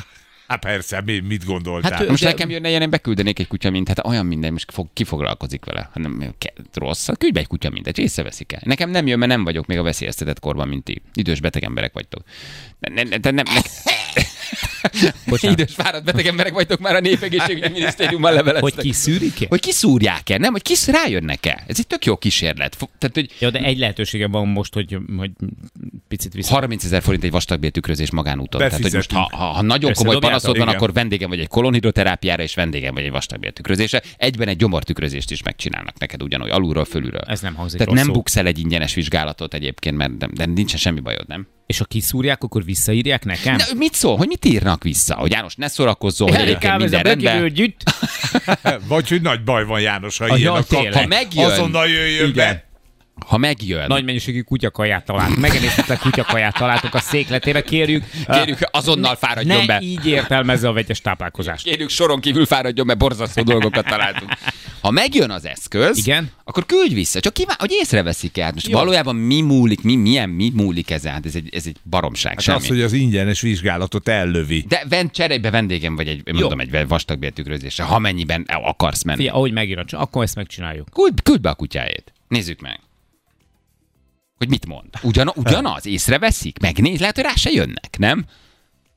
[0.51, 1.91] Hát persze, mi, mit gondoltál?
[1.91, 4.71] Hát Most De- nekem jönne ilyen, én beküldenék egy kutya mint, hát olyan minden, most
[4.71, 7.07] fog, ki foglalkozik vele, hanem ke- rossz.
[7.07, 8.61] Hát küldj be egy kutya mintet, észreveszik el.
[8.63, 11.01] Nekem nem jön, mert nem vagyok még a veszélyeztetett korban, mint ti.
[11.13, 12.23] Idős beteg emberek vagytok.
[12.79, 13.61] Ne, ne, ne, nem, ne,
[15.27, 15.59] Bocsánat.
[15.59, 18.73] idős fáradt beteg emberek vagytok már a népegészségügyi minisztériummal leveleztek.
[18.73, 19.45] Hogy kiszűrik-e?
[19.49, 20.51] hogy kiszúrják-e, nem?
[20.51, 21.63] Hogy kisz rájönnek-e?
[21.67, 22.77] Ez egy tök jó kísérlet.
[22.97, 25.31] Tehát, hogy Jó, de egy lehetősége van most, hogy, hogy
[26.07, 26.53] picit vissza.
[26.53, 28.61] 30 ezer forint egy vastagbél tükrözés magánúton.
[28.61, 32.43] Tehát, hogy most, ha, ha, ha nagyon komoly panaszod van, akkor vendégem vagy egy kolonhidroterápiára,
[32.43, 34.01] és vendégem vagy egy vastagbél tükrözésre.
[34.17, 37.21] Egyben egy gyomortükrözést is megcsinálnak neked ugyanúgy, alulról, fölülről.
[37.21, 38.13] Ez nem hangzik Tehát nem rosszul.
[38.19, 41.47] buksz el egy ingyenes vizsgálatot egyébként, mert de, de nincsen semmi bajod, nem?
[41.65, 43.55] És ha kiszúrják, akkor visszaírják nekem?
[43.55, 44.17] Na, mit szól?
[44.17, 45.15] Hogy mit írnak vissza?
[45.15, 47.35] Hogy János, ne szórakozzon, hogy egyébként minden rendben.
[48.87, 50.93] Vagy hogy nagy baj van János, ha A ilyen a.
[50.93, 52.33] Ha megjön- Azonnal jöjjön Igen.
[52.33, 52.69] be.
[53.27, 55.35] Ha megjön, Nagy mennyiségű kutyakaját talált.
[55.37, 58.03] Megemésztetlen kutyakaját találtunk a székletébe, kérjük.
[58.27, 59.79] kérjük, azonnal fáradjon ne be.
[59.81, 61.63] így értelmezze a vegyes táplálkozást.
[61.63, 64.31] Kérjük, soron kívül fáradjon, mert borzasztó dolgokat találtunk.
[64.81, 66.29] Ha megjön az eszköz, Igen.
[66.43, 67.19] akkor küldj vissza.
[67.19, 68.51] Csak kíván, hogy észreveszik el.
[68.53, 71.13] Most valójában mi múlik, mi, milyen, mi múlik ezen?
[71.13, 72.57] Hát ez egy, ez egy baromság, Hát semmi.
[72.57, 74.65] az, hogy az ingyenes vizsgálatot ellövi.
[74.67, 79.21] De ven, cserébe vendégem vagy egy, mondom, egy vastagbéltükrözésre, ha mennyiben el akarsz menni.
[79.21, 80.87] Fia, ahogy megírod, akkor ezt megcsináljuk.
[80.93, 82.13] Küld, küld be a kutyájét.
[82.27, 82.79] Nézzük meg.
[84.41, 84.87] Hogy mit mond.
[85.01, 85.85] Ugyan, ugyanaz?
[85.85, 86.59] Észreveszik?
[86.59, 86.99] Megnéz?
[86.99, 88.25] Lehet, hogy rá se jönnek, nem?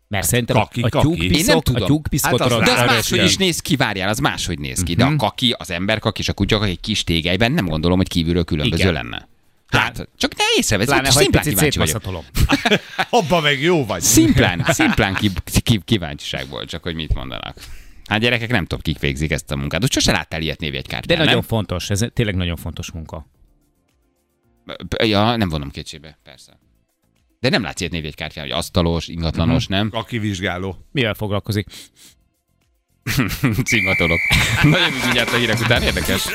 [0.08, 1.06] Mert szerintem Kaki, a, a kaki.
[1.06, 1.86] tyúkpiszok, Én nem a tudom.
[1.86, 4.92] tyúkpiszkot Hát az De az máshogy is néz ki, várjál, az máshogy néz ki.
[4.92, 5.00] Mhm.
[5.00, 8.44] De a kaki, az emberkaki és a kutyakaki egy kis tégelyben nem gondolom, hogy kívülről
[8.44, 8.92] különböző Igen.
[8.92, 9.28] lenne.
[9.68, 12.02] Hát, csak ne észrevesz, Pláne, egy szimplán kíváncsi vagyok.
[13.10, 14.00] Abba meg jó vagy.
[14.00, 15.30] Szimplán, szimplán ki,
[15.62, 17.56] ki, kíváncsiságból, csak hogy mit mondanak.
[18.06, 19.82] Hát gyerekek, nem tudom, kik végzik ezt a munkát.
[19.82, 21.48] Úgy sose láttál ilyet névjegykártyán, De nagyon nem?
[21.48, 23.26] fontos, ez tényleg nagyon fontos munka.
[25.04, 26.58] Ja, nem vonom kétségbe, persze.
[27.40, 29.90] De nem látsz ilyet névjegykártyán, hogy asztalos, ingatlanos, nem?
[29.90, 30.76] Kaki vizsgáló.
[30.92, 31.66] Mivel foglalkozik?
[33.64, 34.18] Címatolok.
[34.62, 36.26] Nagyon úgy mindjárt a hírek után érdekes.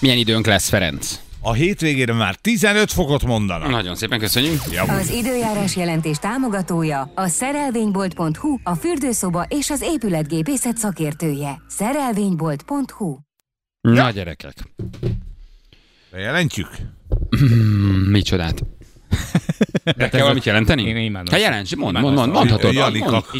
[0.00, 1.20] Milyen időnk lesz, Ferenc?
[1.40, 3.70] A hétvégére már 15 fokot mondanak.
[3.70, 4.60] Nagyon szépen köszönjük.
[4.88, 11.62] Az időjárás jelentés támogatója a szerelvénybolt.hu, a fürdőszoba és az épületgépészet szakértője.
[11.68, 13.27] Szerelvénybolt.hu
[13.94, 14.54] Na, gyerekek.
[16.10, 16.68] Bejelentjük?
[18.06, 18.62] Micsodát?
[19.96, 20.82] De kell valamit jelenteni?
[20.82, 21.26] Én imádom.
[21.32, 22.74] Hát jelents, mond, mond, mond, mondhatod.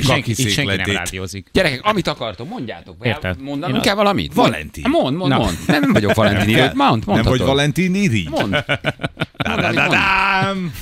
[0.02, 1.46] Senki nem rádiózik.
[1.52, 2.96] Gyerekek, amit akartok, mondjátok.
[3.02, 3.40] Érted?
[3.42, 4.35] Mondanunk a- kell valamit?
[4.35, 4.85] Valentin.
[4.88, 5.59] Mond, mond, mond.
[5.66, 6.74] Nem, nem vagyok Valentin írott.
[6.74, 7.38] Mond, Nem mondhatod.
[7.38, 8.28] vagy Valentin irigy?
[8.31, 8.64] Mond.
[9.37, 10.72] Da-da-da-dám!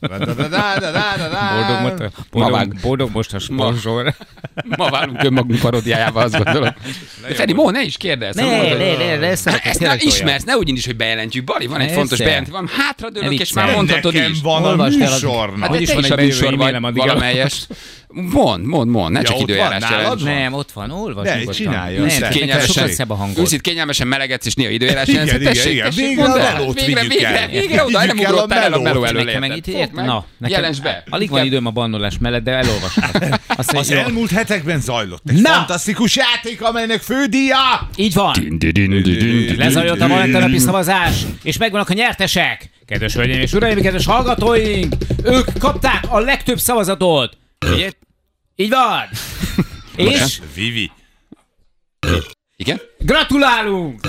[0.00, 1.56] Da-da-da-da-da-da-da-dám!
[1.56, 2.74] Boldog, most, Ma boldog, vág.
[2.82, 4.14] boldog most a sponsor.
[4.76, 6.74] Ma válunk önmagunk paródiájába, azt gondolom.
[7.28, 8.36] De Feri, mond, ne is kérdezz.
[8.36, 8.78] Ne, mondod.
[8.78, 11.44] ne, ne, ne, ezt Hát szeretek, ezt nem ismersz, ne úgy is, hogy bejelentjük.
[11.44, 12.52] Bali, van egy fontos bejelentés.
[12.52, 14.40] Van hátradőlök, Ne és már mondhatod Nekem is.
[14.42, 15.58] van a Olvasd el műsornak.
[15.60, 17.66] Hát Hogy is van egy műsor vagy addig valamelyes.
[18.16, 20.18] Mond, mond, mond, ne Ja, csak időjárás van?
[20.22, 21.54] Nem, ott van, olvasd Ne, nyugodtan.
[21.54, 22.90] csinálja, Nem, Kényelmesen,
[23.36, 25.30] őszint kényelmesen melegedsz, és néha időjárás jelents.
[25.30, 25.90] Igen, igen, Tessék, igen.
[25.94, 26.52] Végre a el.
[26.54, 27.48] melót Végre, vigyük végre, el.
[27.48, 28.82] végre oda, nem Vigyük el ugrott a el a melót.
[28.82, 29.22] meló elől.
[29.24, 31.04] Nekem ért, meg, na, nekem Jelens be.
[31.10, 33.04] Alig van időm a bannolás mellett, de elolvasom.
[33.56, 37.88] Az elmúlt hetekben zajlott egy fantasztikus játék, amelynek fődíja!
[37.96, 38.58] Így van.
[39.56, 42.70] Lezajlott a valentinapi szavazás, és megvannak a nyertesek.
[42.86, 44.94] Kedves hölgyeim és uraim, kedves hallgatóink,
[45.24, 47.38] ők kapták a legtöbb szavazatot.
[47.72, 47.90] Ugye?
[48.56, 49.08] Így van.
[49.96, 50.90] És Vivi.
[52.56, 52.80] Igen?
[52.98, 54.00] gratulálunk!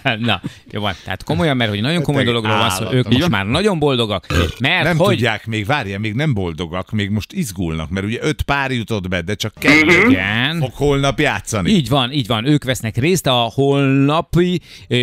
[0.18, 0.94] Na, jó van.
[1.04, 4.26] Tehát komolyan, mert hogy nagyon komoly Tényleg dologról van szó, ők most már nagyon boldogak,
[4.58, 5.08] mert Nem hogy...
[5.08, 9.20] tudják még, várja, még nem boldogak, még most izgulnak, mert ugye öt pár jutott be,
[9.20, 10.58] de csak kettő Igen.
[10.58, 11.70] fog holnap játszani.
[11.70, 12.46] Így van, így van.
[12.46, 14.60] Ők vesznek részt a holnapi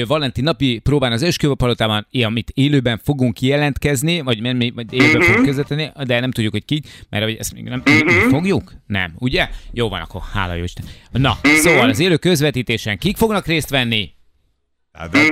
[0.08, 4.42] Valentin napi próbán az esküvőpalotában, amit élőben fogunk jelentkezni, vagy,
[4.74, 8.14] vagy élőben fogunk közvetíteni, de nem tudjuk, hogy ki, mert hogy ezt még nem mi
[8.30, 8.74] fogjuk?
[8.88, 9.50] Nem, ugye?
[9.72, 10.86] Jó van, akkor hála jó Isten.
[11.12, 14.18] Na, szóval az élő közvetítésen kik fognak részt venni?
[15.08, 15.32] De-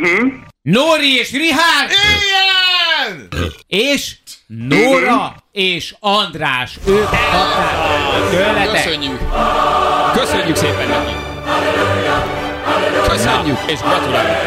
[0.62, 1.92] Nóri és Rihárd!
[1.92, 3.28] Igen!
[3.68, 4.16] És
[4.48, 6.78] Nóra és András.
[6.88, 8.84] Ők kapták tőletek.
[8.84, 9.20] Köszönjük.
[10.14, 11.12] Köszönjük szépen neki.
[13.08, 14.38] Köszönjük, és gratulálunk.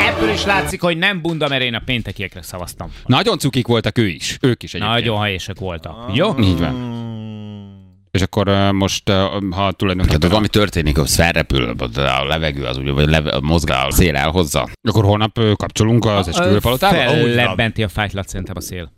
[0.00, 2.92] Ebből is látszik, hogy nem bunda, mert én a péntekiekre szavaztam.
[3.06, 4.36] Nagyon cukik voltak ő is.
[4.40, 4.98] Ők is egyébként.
[4.98, 5.96] Nagyon helyesek voltak.
[6.16, 6.34] Jó?
[6.40, 7.06] Így van.
[8.10, 9.08] És akkor most,
[9.50, 14.16] ha tulajdonképpen valami történik, az felrepül, a levegő az ugye, vagy leve, mozgál, a szél
[14.16, 16.96] elhozza, akkor holnap kapcsolunk az esküvőpalotába?
[16.96, 18.92] Fellebbenti a fájtlat szerintem a szél.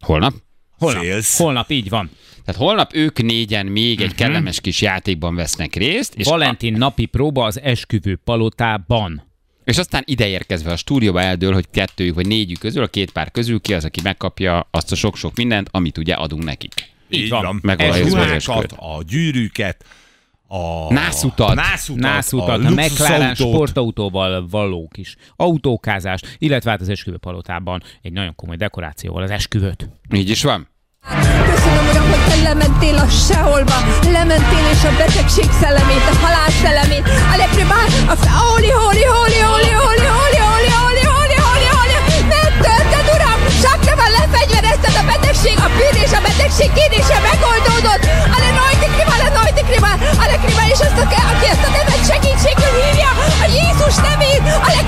[0.00, 0.32] Holnap?
[0.78, 1.38] Holnap, Szélsz.
[1.38, 2.10] holnap így van.
[2.44, 7.44] Tehát holnap ők négyen még egy kellemes kis játékban vesznek részt, és, Valentin napi próba
[7.44, 9.22] az esküvő palotában.
[9.64, 13.30] és aztán ide érkezve a stúdióba eldől, hogy kettőjük vagy négyük közül, a két pár
[13.30, 16.72] közül ki az, aki megkapja azt a sok-sok mindent, amit ugye adunk nekik.
[17.08, 17.58] Így van.
[17.62, 19.84] Megvalósítva A az ruhákat, a gyűrűket,
[20.48, 21.54] a Nászutat.
[21.54, 28.34] nászutat, Nászutat, a, a McLaren sportautóval való kis autókázást, illetve hát az esküvőpalotában egy nagyon
[28.34, 29.88] komoly dekorációval az esküvőt.
[30.14, 30.68] Így is van?
[31.54, 33.76] Köszönöm, uram, hogy te lementél a seholba,
[34.12, 38.30] lementél és a betegség szellemét, a halál szellemét, a lepribál, a fe...
[38.30, 41.96] Hóli, hóli, hóli, hóli, hóli, hóli, hóli, hóli, hóli, hóli, hóli,
[42.32, 44.10] megtölted, uram, csak te van
[44.78, 48.02] lefegyverezted a betegség, a bűn és a betegség kérdése megoldódott,
[48.34, 52.02] ale najti kriba, ale najti kriba, ale kriba, és azt a, aki ezt a nevet
[52.10, 53.10] segítségül hívja,
[53.44, 54.80] a Jézus nevét, ale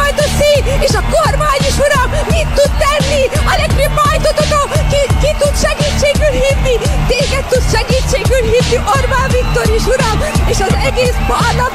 [0.00, 3.22] majd a szív, és a kormány is, uram, mit tud tenni,
[3.52, 4.04] ale kriba,
[4.38, 6.74] tudod, ki, ki tud segítségül hívni,
[7.10, 10.18] téged tud segítségül hívni, Orbán Viktor is, uram,
[10.52, 11.69] és az egész parlament,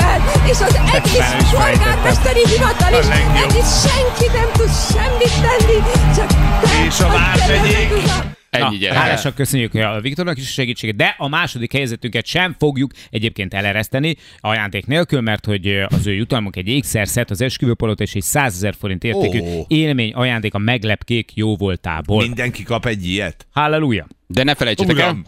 [0.55, 3.05] és az egész polgármesteri hivatal is,
[3.43, 5.79] egész senki nem tud semmit tenni,
[6.15, 7.91] csak te, És a hogy vármegyék.
[7.91, 8.33] uram.
[8.49, 8.97] Ennyi gyerek.
[8.97, 14.15] hálásak köszönjük a Viktornak is a segítséget, de a második helyzetünket sem fogjuk egyébként elereszteni
[14.39, 18.75] ajándék nélkül, mert hogy az ő jutalmunk egy ékszerszet, az esküvőpalota és egy 100 ezer
[18.79, 19.65] forint értékű Ó.
[19.67, 22.21] élmény ajándék a meglepkék jó voltából.
[22.21, 23.47] Mindenki kap egy ilyet.
[23.51, 24.07] Halleluja!
[24.27, 25.23] De ne felejtsétek el, Uram.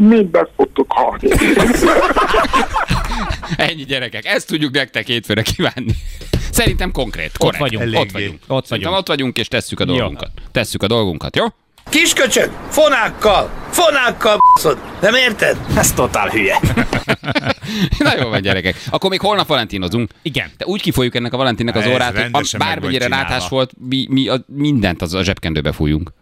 [0.00, 1.28] Hogy Mindent fogtok hallni.
[3.56, 4.24] ennyi gyerekek.
[4.24, 5.94] Ezt tudjuk nektek hétfőre kívánni.
[6.50, 7.58] Szerintem konkrét, korrekt.
[7.58, 7.82] vagyunk.
[7.96, 8.40] Ott vagyunk.
[8.46, 8.96] Ott Szerintem vagyunk.
[8.96, 9.94] ott vagyunk, és tesszük a Jó.
[9.96, 10.30] dolgunkat.
[10.52, 11.44] Tesszük a dolgunkat, jó?
[11.88, 14.78] Kisköcsög, fonákkal, fonákkal b***szod.
[15.00, 15.56] Nem érted?
[15.76, 16.60] Ez totál hülye.
[17.98, 18.76] Na jó van, gyerekek.
[18.90, 20.10] Akkor még holnap valentinozunk.
[20.22, 20.50] Igen.
[20.56, 24.06] De úgy kifolyjuk ennek a Valentinnak az Ez órát, hogy meg bármennyire rátás volt, mi,
[24.08, 26.12] mi a, mindent az a zsebkendőbe fújunk.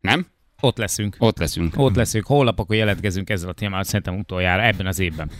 [0.00, 0.26] Nem?
[0.60, 1.16] Ott leszünk.
[1.18, 1.74] Ott leszünk.
[1.76, 2.26] Ott leszünk.
[2.26, 5.30] Holnap akkor jelentkezünk ezzel a témával, szerintem utoljára ebben az évben.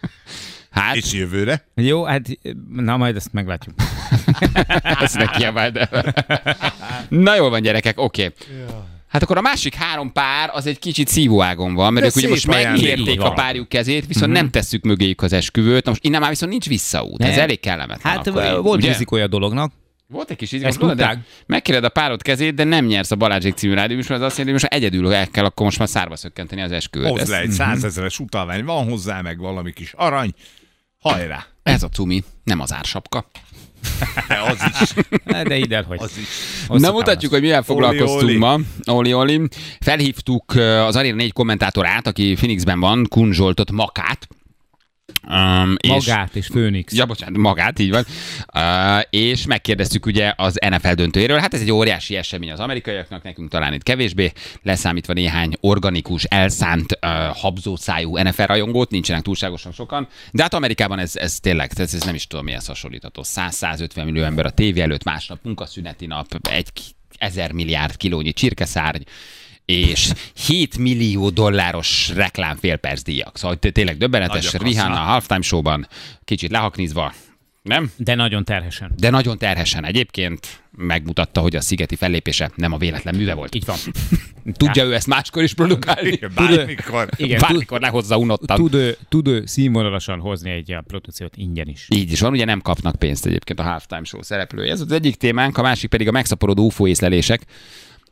[0.70, 1.66] Hát, És jövőre?
[1.74, 2.26] Jó, hát
[2.72, 3.74] na majd ezt meglátjuk.
[5.02, 6.14] ezt ne kiabáld el.
[7.08, 8.24] Na jól van, gyerekek, oké.
[8.24, 8.64] Okay.
[9.08, 12.28] Hát akkor a másik három pár az egy kicsit szívóágon van, mert De ők ugye
[12.28, 15.84] most megkérték a párjuk kezét, viszont nem tesszük mögéjük az esküvőt.
[15.84, 17.22] Na most innen már viszont nincs visszaút.
[17.22, 17.40] Ez Nem.
[17.40, 18.12] elég kellemetlen.
[18.12, 18.88] Hát akkor volt ugye?
[18.88, 19.72] rizikója a dolognak.
[20.10, 21.24] Volt egy kis Ezt izgalom, de tudták.
[21.46, 24.70] megkéred a párod kezét, de nem nyersz a Balázsék című rádióműsor, az azt jelenti, hogy
[24.70, 27.08] most egyedül el kell akkor most már szárba szökkenteni az esküvőt.
[27.08, 30.32] Hozz le egy százezeres utalvány, van hozzá meg valami kis arany.
[30.98, 31.46] Hajrá!
[31.62, 33.30] ez a cumi, nem az ársapka.
[34.28, 34.94] De az is.
[35.24, 35.98] De ide, hogy.
[36.00, 36.26] Az is.
[36.80, 38.58] Na mutatjuk, hogy mivel foglalkoztunk Oli, ma.
[38.84, 39.48] Oli, Oli.
[39.80, 40.54] Felhívtuk
[40.86, 44.28] az Arena 4 kommentátorát, aki Phoenixben van, Kun Zsoltot, Makát.
[45.28, 46.94] Um, Magát és Főnix.
[46.94, 48.04] Ja, bocsánat, magát, így van.
[48.54, 51.38] Uh, és megkérdeztük ugye az NFL döntőjéről.
[51.38, 56.98] Hát ez egy óriási esemény az amerikaiaknak, nekünk talán itt kevésbé, leszámítva néhány organikus, elszánt,
[57.06, 60.08] uh, habzószájú NFL rajongót, nincsenek túlságosan sokan.
[60.30, 63.22] De hát Amerikában ez, ez tényleg, ez, ez nem is tudom mihez hasonlítható.
[63.24, 66.68] 100-150 millió ember a tévé előtt, másnap munkaszüneti nap, egy
[67.18, 69.02] ezer milliárd kilónyi csirkeszárny,
[69.70, 70.12] és
[70.46, 73.38] 7 millió dolláros reklám félperc díjak.
[73.38, 74.52] Szóval té- tényleg döbbenetes.
[74.52, 75.88] Rihanna a halftime showban,
[76.24, 77.12] kicsit lehaknizva,
[77.62, 77.90] nem?
[77.96, 78.92] De nagyon terhesen.
[78.96, 83.54] De nagyon terhesen egyébként megmutatta, hogy a szigeti fellépése nem a véletlen műve volt.
[83.54, 83.76] Így van.
[84.52, 86.18] Tudja ő ezt máskor is produkálni?
[86.34, 87.08] Bármikor.
[87.16, 88.56] Igen, Bármikor lehozza unottan.
[88.56, 91.86] tud, ő, tud ő színvonalasan hozni egy ilyen produkciót ingyen is.
[91.94, 94.68] Így is van, ugye nem kapnak pénzt egyébként a halftime show szereplői.
[94.68, 97.42] Ez az egyik témánk, a másik pedig a megszaporodó UFO észlelések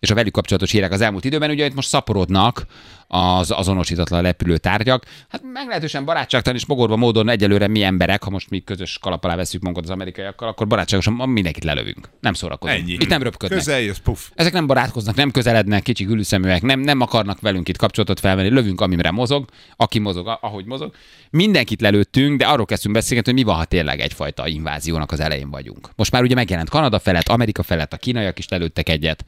[0.01, 2.67] és a velük kapcsolatos hírek az elmúlt időben, ugye itt most szaporodnak
[3.11, 5.05] az azonosítatlan repülő tárgyak.
[5.29, 9.37] Hát meglehetősen barátságtalan és mogorva módon egyelőre mi emberek, ha most mi közös kalap alá
[9.37, 12.09] veszük magunkat az amerikaiakkal, akkor barátságosan mindenkit lelövünk.
[12.21, 12.81] Nem szórakozunk.
[12.81, 12.93] Ennyi.
[12.93, 13.59] Itt nem röpködnek.
[13.59, 14.31] Közel jössz, puf.
[14.35, 18.81] Ezek nem barátkoznak, nem közelednek, kicsi gülüszeműek, nem, nem akarnak velünk itt kapcsolatot felvenni, lövünk,
[18.81, 20.95] amire mozog, aki mozog, ahogy mozog.
[21.31, 25.51] Mindenkit lelőttünk, de arról kezdtünk beszélni, hogy mi van, ha tényleg egyfajta inváziónak az elején
[25.51, 25.91] vagyunk.
[25.97, 29.25] Most már ugye megjelent Kanada felett, Amerika felett, a kínaiak is lelőttek egyet.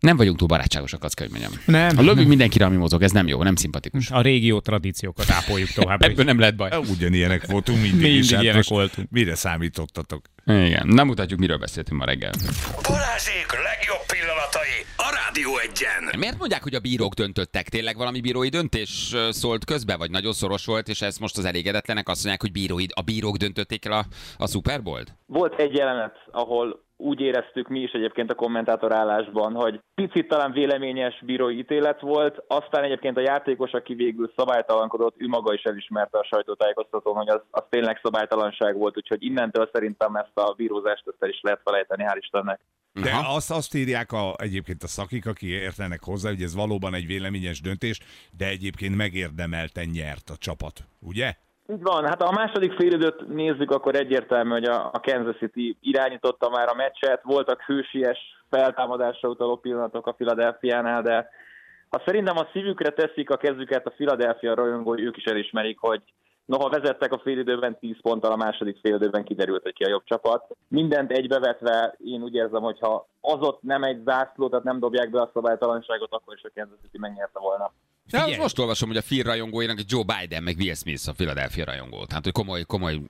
[0.00, 1.62] Nem vagyunk túl barátságosak, azt kell, hogy mondjam.
[1.66, 1.96] Nem.
[1.96, 4.10] Ha lövünk mindenkire, ami mozog, ez nem jó, nem szimpatikus.
[4.10, 6.02] A régió tradíciókat ápoljuk tovább.
[6.02, 6.70] Ebből nem lehet baj.
[6.90, 8.32] Ugyanilyenek voltunk mindig, Mindig is.
[8.32, 9.08] hát ilyenek voltunk.
[9.10, 10.24] Mire számítottatok?
[10.46, 12.30] Igen, nem mutatjuk, miről beszéltünk ma reggel.
[12.88, 13.56] Balázsék a
[15.36, 16.18] Rádió egyen.
[16.18, 17.68] Miért mondják, hogy a bírók döntöttek?
[17.68, 22.08] Tényleg valami bírói döntés szólt közbe, vagy nagyon szoros volt, és ez most az elégedetlenek
[22.08, 24.02] azt mondják, hogy bírói, a bírók döntötték el a,
[24.38, 25.14] a Super Bowl-t?
[25.26, 30.52] Volt egy jelenet, ahol úgy éreztük mi is egyébként a kommentátor állásban, hogy picit talán
[30.52, 36.18] véleményes bírói ítélet volt, aztán egyébként a játékos, aki végül szabálytalankodott, ő maga is elismerte
[36.18, 41.22] a sajtótájékoztatón, hogy az, az tényleg szabálytalanság volt, úgyhogy innentől szerintem ezt a bírózást ezt
[41.22, 42.60] el is lehet felejteni, hál' Istennek.
[43.02, 43.34] De Aha.
[43.34, 47.60] azt, azt írják a, egyébként a szakik, aki értenek hozzá, hogy ez valóban egy véleményes
[47.60, 48.00] döntés,
[48.36, 51.34] de egyébként megérdemelten nyert a csapat, ugye?
[51.72, 55.76] Így van, hát ha a második félidőt nézzük, akkor egyértelmű, hogy a a Kansas City
[55.80, 58.18] irányította már a meccset, voltak hősies
[58.50, 61.28] feltámadásra utaló pillanatok a Philadelphiánál, de
[61.88, 66.02] ha szerintem a szívükre teszik a kezüket a Philadelphia rajongói, ők is elismerik, hogy
[66.46, 70.56] noha vezettek a félidőben 10 ponttal, a második félidőben kiderült, hogy ki a jobb csapat.
[70.68, 75.10] Mindent egybevetve én úgy érzem, hogy ha az ott nem egy zászló, tehát nem dobják
[75.10, 77.72] be a szabálytalanságot, akkor is a Kansas City megnyerte volna.
[78.10, 78.40] De Figyelj.
[78.40, 82.04] most olvasom, hogy a Phil rajongóinak Joe Biden, meg Will Smith a Philadelphia rajongó.
[82.04, 83.00] Tehát, hogy komoly, komoly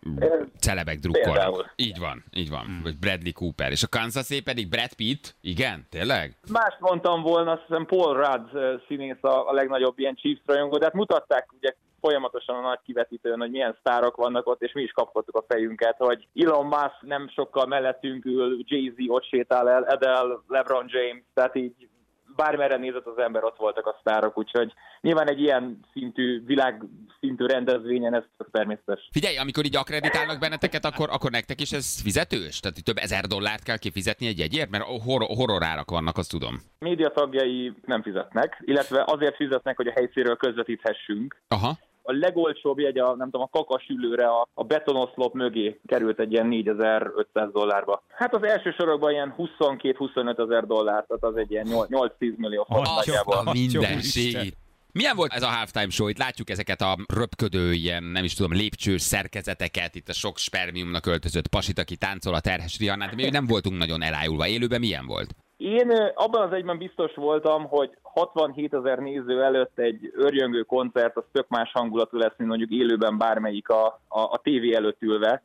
[0.60, 1.72] celebek drukkolnak.
[1.76, 2.80] Így van, így van.
[2.82, 3.70] Vagy Bradley Cooper.
[3.70, 5.34] És a Kansas pedig Brad Pitt?
[5.40, 6.36] Igen, tényleg?
[6.48, 10.84] Mást mondtam volna, azt hiszem Paul Rudd színész a, a legnagyobb ilyen Chiefs rajongó, de
[10.84, 14.92] hát mutatták ugye folyamatosan a nagy kivetítőn, hogy milyen sztárok vannak ott, és mi is
[14.92, 20.38] kapkodtuk a fejünket, hogy Elon Musk nem sokkal mellettünk ül, Jay-Z ott sétál el, Adele,
[20.48, 21.88] LeBron James, tehát így
[22.36, 28.14] bármerre nézett az ember, ott voltak a sztárok, úgyhogy nyilván egy ilyen szintű, világszintű rendezvényen
[28.14, 29.08] ez tök természetes.
[29.12, 32.60] Figyelj, amikor így akreditálnak benneteket, akkor, akkor nektek is ez fizetős?
[32.60, 34.70] Tehát több ezer dollárt kell kifizetni egy jegyért?
[34.70, 36.62] Mert horror, horrorárak vannak, azt tudom.
[36.78, 41.36] Média tagjai nem fizetnek, illetve azért fizetnek, hogy a helyszínről közvetíthessünk.
[41.48, 41.78] Aha.
[42.06, 46.46] A legolcsóbb jegy, a, nem tudom, a kakasülőre, a, a betonoszlop mögé került egy ilyen
[46.46, 48.02] 4500 dollárba.
[48.08, 52.94] Hát az első sorokban ilyen 22-25 ezer dollár, tehát az egy ilyen 8-10 millió forint
[52.94, 53.52] nagyjából.
[53.52, 54.54] Mindenség.
[54.92, 56.08] Milyen volt ez a halftime show?
[56.08, 61.06] Itt látjuk ezeket a röpködő, ilyen, nem is tudom, lépcsős szerkezeteket, itt a sok spermiumnak
[61.06, 64.46] öltözött pasit, aki táncol a terhes Rihannát, de mi nem voltunk nagyon elájulva.
[64.46, 65.34] Élőben milyen volt?
[65.56, 71.24] Én abban az egyben biztos voltam, hogy 67 ezer néző előtt egy örjöngő koncert, az
[71.32, 75.42] tök más hangulatú lesz, mint mondjuk élőben bármelyik a, a, a tévé előtt ülve.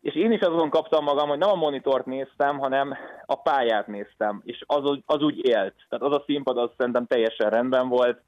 [0.00, 2.94] És én is azon kaptam magam, hogy nem a monitort néztem, hanem
[3.26, 5.74] a pályát néztem, és az, az úgy élt.
[5.88, 8.20] Tehát az a színpad, az szerintem teljesen rendben volt.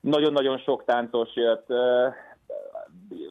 [0.00, 1.66] Nagyon-nagyon sok táncos jött.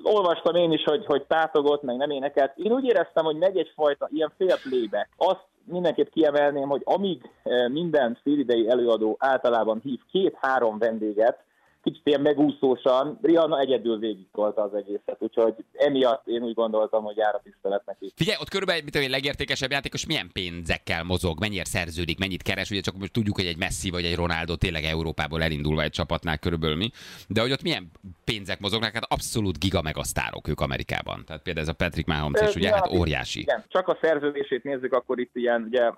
[0.03, 2.57] Olvastam én is, hogy, hogy tátogott, meg nem énekelt.
[2.57, 5.09] Én úgy éreztem, hogy megy egyfajta ilyen fél playback.
[5.17, 11.43] Azt mindenképp kiemelném, hogy amíg eh, minden félidei előadó általában hív két-három vendéget,
[11.83, 13.19] kicsit ilyen megúszósan.
[13.21, 18.11] Rihanna egyedül végigtolta az egészet, úgyhogy emiatt én úgy gondoltam, hogy jár a tisztelet neki.
[18.15, 22.81] Figyelj, ott körülbelül mit én, legértékesebb játékos milyen pénzekkel mozog, mennyire szerződik, mennyit keres, ugye
[22.81, 26.75] csak most tudjuk, hogy egy Messi vagy egy Ronaldo tényleg Európából elindulva egy csapatnál körülbelül
[26.75, 26.89] mi,
[27.27, 27.91] de hogy ott milyen
[28.23, 31.23] pénzek mozognak, hát abszolút giga megasztárok ők Amerikában.
[31.25, 33.39] Tehát például ez a Patrick Mahomes is, ugye, Ja, hát óriási.
[33.39, 35.91] Igen, csak a szerződését nézzük, akkor itt ilyen ugye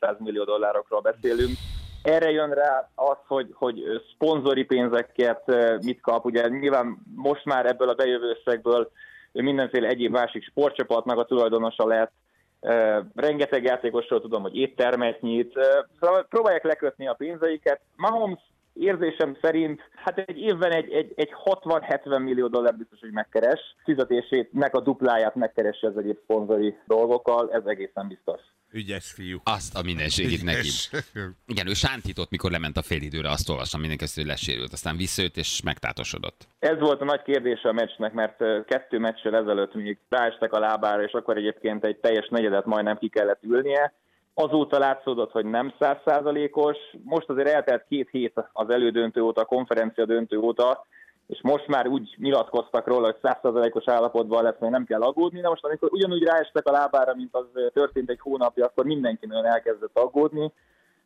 [0.00, 1.56] 3-400 millió dollárokról beszélünk.
[2.02, 3.82] Erre jön rá az, hogy, hogy
[4.14, 6.24] szponzori pénzeket eh, mit kap.
[6.24, 8.90] Ugye nyilván most már ebből a bejövő összegből
[9.32, 12.12] mindenféle egyéb másik sportcsapatnak a tulajdonosa lett.
[12.60, 15.56] Eh, rengeteg játékosról tudom, hogy éttermet nyit.
[15.56, 15.64] Eh,
[16.00, 17.80] szóval próbálják lekötni a pénzeiket.
[17.96, 18.40] Mahomes
[18.72, 23.60] érzésem szerint hát egy évben egy, egy, egy 60-70 millió dollár biztos, hogy megkeres.
[23.84, 28.40] Fizetésének a dupláját megkeresi az egyéb szponzori dolgokkal, ez egészen biztos.
[28.72, 29.38] Ügyes fiú.
[29.44, 30.68] Azt a mindenségét neki.
[31.52, 35.36] Igen, ő sántított, mikor lement a fél időre, azt olvastam mindenki, hogy lesérült, aztán visszajött
[35.36, 36.48] és megtátosodott.
[36.58, 41.02] Ez volt a nagy kérdése a meccsnek, mert kettő meccsel ezelőtt még ráestek a lábára,
[41.02, 43.92] és akkor egyébként egy teljes negyedet majdnem ki kellett ülnie.
[44.34, 46.76] Azóta látszódott, hogy nem százszázalékos.
[47.04, 50.86] Most azért eltelt két hét az elődöntő óta, a konferencia döntő óta,
[51.26, 55.48] és most már úgy nyilatkoztak róla, hogy százszázalékos állapotban lesz, még nem kell aggódni, de
[55.48, 59.98] most amikor ugyanúgy ráestek a lábára, mint az történt egy hónapja, akkor mindenki nagyon elkezdett
[59.98, 60.52] aggódni.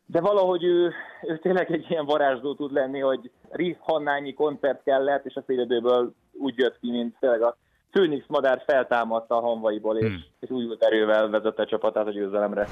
[0.05, 0.93] De valahogy ő,
[1.27, 6.57] ő tényleg egy ilyen varázsló tud lenni, hogy Rihannányi koncert kellett, és a félidőből úgy
[6.57, 7.57] jött ki, mint tényleg a
[7.97, 10.23] Főnix madár feltámadta a hanvaiból, és, Hmm.
[10.39, 12.67] és volt erővel vezette a csapatát a győzelemre.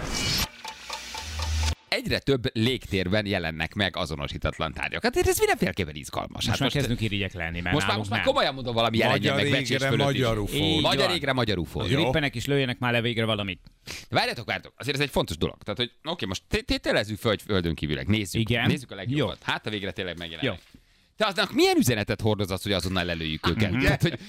[1.87, 5.03] Egyre több légtérben jelennek meg azonosítatlan tárgyak.
[5.03, 6.31] Hát ez mindenféleképpen izgalmas.
[6.33, 8.27] Most Hát már kezdünk irigyek lenni, mert most már, most már nem.
[8.27, 10.41] komolyan mondom, valami jelenjen meg Magyar becsés magyar is.
[10.53, 10.79] ufó.
[10.79, 11.81] Magyar égre, magyar ufó.
[11.81, 13.61] Rippenek is lőjenek már le végre valamit.
[14.09, 15.57] Várjatok, várjatok, azért ez egy fontos dolog.
[15.63, 18.41] Tehát, hogy oké, most té- tételezzük föl, földön kívülek, nézzük.
[18.49, 18.67] Igen.
[18.67, 19.37] Nézzük a legjobbat.
[19.39, 19.51] Jó.
[19.53, 20.59] Hát, a végre tényleg megjelennek.
[20.73, 20.79] Jó.
[21.17, 23.71] Te aznak milyen üzenetet hordoz az, hogy azonnal lelőjük őket?
[23.71, 23.81] Mhm.
[23.81, 24.19] Tehát, hogy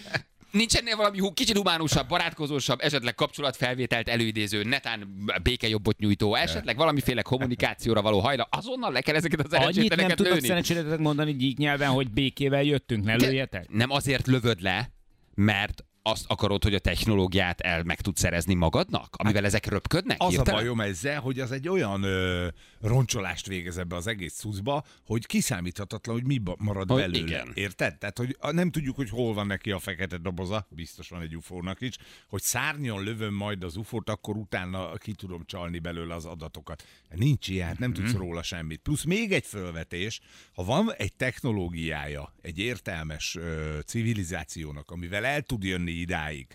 [0.54, 8.02] nincs ennél valami kicsit humánusabb, barátkozósabb, esetleg kapcsolatfelvételt előidéző, netán békejobbot nyújtó, esetleg valamiféle kommunikációra
[8.02, 12.62] való hajla, azonnal le kell ezeket az Annyit nem tudok mondani gyík nyelven, hogy békével
[12.62, 13.68] jöttünk, ne lőjetek?
[13.68, 14.90] Nem azért lövöd le,
[15.34, 20.16] mert azt akarod, hogy a technológiát el meg tud szerezni magadnak, amivel ezek röpködnek?
[20.20, 20.54] Az hirtelen?
[20.54, 22.48] a bajom ezzel, hogy az egy olyan ö,
[22.80, 27.18] roncsolást végez ebbe az egész cuccba, hogy kiszámíthatatlan, hogy mi marad Hogy belőle.
[27.18, 27.50] igen.
[27.54, 27.98] Érted?
[27.98, 31.80] Tehát, hogy nem tudjuk, hogy hol van neki a fekete doboza, biztos van egy ufónak
[31.80, 31.96] is,
[32.28, 36.84] hogy szárnyon lövöm majd az ufót, akkor utána ki tudom csalni belőle az adatokat.
[37.14, 38.80] Nincs ilyen, nem tudsz róla semmit.
[38.80, 40.20] Plusz még egy fölvetés,
[40.54, 46.46] ha van egy technológiája, egy értelmes ö, civilizációnak, amivel el tud jönni idáig,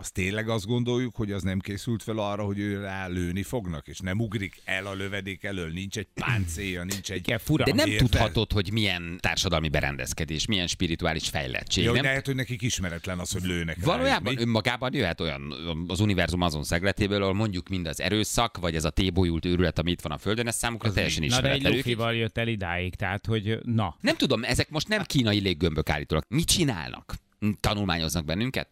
[0.00, 3.88] az tényleg azt gondoljuk, hogy az nem készült fel arra, hogy ő rá lőni fognak,
[3.88, 7.18] és nem ugrik el a lövedék elől, nincs egy páncélja, nincs egy...
[7.18, 7.64] Igen, fura.
[7.64, 8.08] De nem Érted?
[8.08, 11.84] tudhatod, hogy milyen társadalmi berendezkedés, milyen spirituális fejlettség.
[11.84, 12.02] Jó, nem?
[12.02, 14.40] lehet, hogy nekik ismeretlen az, hogy lőnek Valójában mi?
[14.40, 15.54] önmagában jöhet olyan
[15.88, 19.90] az univerzum azon szegletéből, ahol mondjuk mind az erőszak, vagy ez a tébolyult őrület, ami
[19.90, 21.72] itt van a Földön, ez számukra teljesen Na de egy ismeretlen.
[21.72, 23.96] Lufival jött el idáig, tehát hogy na.
[24.00, 26.24] Nem tudom, ezek most nem kínai léggömbök állítólag.
[26.28, 27.14] Mit csinálnak?
[27.60, 28.68] Tanulmányoznak bennünket?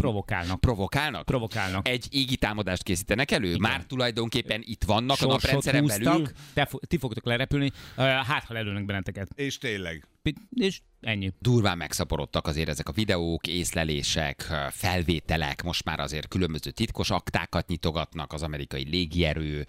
[0.00, 0.60] Provokálnak.
[0.60, 1.24] Provokálnak?
[1.24, 1.88] Provokálnak.
[1.88, 3.46] Egy égi támadást készítenek elő?
[3.46, 3.60] Igen.
[3.60, 6.28] Már tulajdonképpen itt vannak a Sorsot naprendszeren belül?
[6.54, 9.28] te, fo- ti fogtok lerepülni, hát ha lelőnek benneteket.
[9.34, 10.04] És tényleg.
[10.50, 11.32] És ennyi.
[11.38, 18.32] Durván megszaporodtak azért ezek a videók, észlelések, felvételek, most már azért különböző titkos aktákat nyitogatnak,
[18.32, 19.66] az amerikai légierő,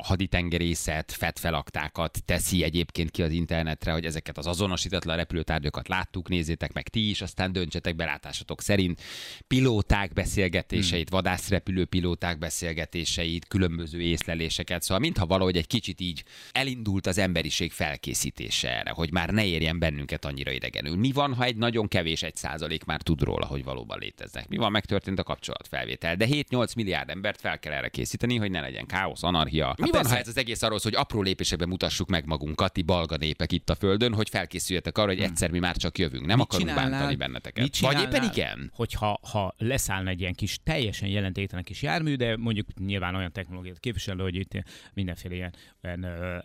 [0.00, 6.88] haditengerészet, fedfelaktákat teszi egyébként ki az internetre, hogy ezeket az azonosítatlan repülőtárgyakat láttuk, nézzétek meg
[6.88, 9.00] ti is, aztán döntsetek belátásatok szerint.
[9.46, 11.18] Pilóták beszélgetéseit, hmm.
[11.18, 18.78] vadászrepülő pilóták beszélgetéseit, különböző észleléseket, szóval mintha valahogy egy kicsit így elindult az emberiség felkészítése
[18.78, 20.96] erre, hogy már ne érjen bennünket annyira idegenül.
[20.96, 24.48] Mi van, ha egy nagyon kevés egy százalék már tud róla, hogy valóban léteznek?
[24.48, 28.60] Mi van, megtörtént a kapcsolatfelvétel, de 7-8 milliárd embert fel kell erre készíteni, hogy ne
[28.60, 29.74] legyen káosz, anarchia.
[29.76, 30.14] Mi van, persze.
[30.14, 33.70] ha ez az egész arról, hogy apró lépésekben mutassuk meg magunkat, ti balga népek itt
[33.70, 36.90] a földön, hogy felkészüljetek arra, hogy egyszer mi már csak jövünk, nem Mit akarunk csinálnál?
[36.90, 37.62] bántani benneteket.
[37.62, 38.70] Mit Vagy éppen igen.
[38.74, 43.80] Hogyha ha leszállna egy ilyen kis, teljesen jelentéktelen kis jármű, de mondjuk nyilván olyan technológiát
[43.80, 44.52] képviselő, hogy itt
[44.94, 46.36] mindenféle ilyen, ilyen ö,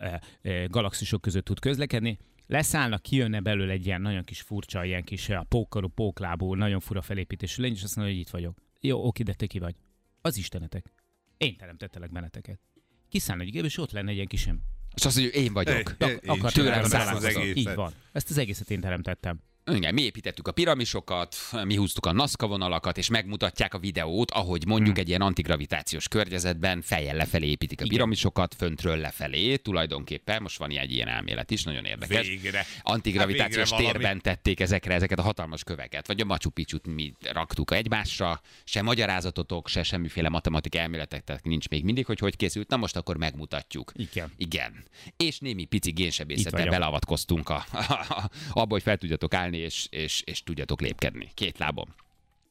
[0.42, 2.18] ö, galaxisok között tud közlekedni,
[2.48, 7.02] leszállna, kijönne belőle egy ilyen nagyon kis furcsa, ilyen kis ö, pókarú, póklábú, nagyon fura
[7.02, 8.58] felépítésű lény, és azt mondja, hogy itt vagyok.
[8.80, 9.74] Jó, oké, de te ki vagy?
[10.20, 10.92] Az istenetek.
[11.36, 12.60] Én teremtettelek benneteket.
[13.08, 14.60] Kiszállna egy és ott lenne egy ilyen kisem.
[14.94, 15.96] És azt mondja, hogy én vagyok.
[15.98, 17.30] Én- én Akar tőlem származom.
[17.30, 17.56] egészet.
[17.56, 17.92] Így van.
[18.12, 19.40] Ezt az egészet én teremtettem.
[19.74, 24.66] Igen, mi építettük a piramisokat, mi húztuk a Nazca vonalakat, és megmutatják a videót, ahogy
[24.66, 25.02] mondjuk Hmm.
[25.02, 30.42] egy ilyen antigravitációs környezetben fejjel lefelé építik a piramisokat, föntről lefelé, tulajdonképpen.
[30.42, 32.26] Most van egy ilyen elmélet is, nagyon érdekes.
[32.28, 32.64] Végre.
[32.82, 33.98] Antigravitációs Hát végre valami.
[33.98, 38.82] térben tették ezekre ezeket a hatalmas köveket, vagy a Machu Picchu-t mi raktuk egymásra, se
[38.82, 42.68] magyarázatotok, se semmiféle matematik elméletek, nincs még mindig, hogy hogy készült.
[42.68, 43.92] Na most akkor megmutatjuk.
[43.96, 44.32] Igen.
[44.36, 44.84] Igen.
[45.16, 47.64] És némi pici génsebészettel beleavatkoztunk a,
[48.52, 51.30] abba, hogy fel tudjatok állni, és, és, és tudjatok lépkedni.
[51.34, 51.94] Két lábon.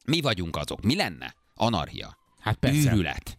[0.05, 0.81] Mi vagyunk azok.
[0.83, 1.35] Mi lenne?
[1.55, 2.17] Anarchia.
[2.39, 2.91] Hát persze.
[2.91, 3.37] Űrület.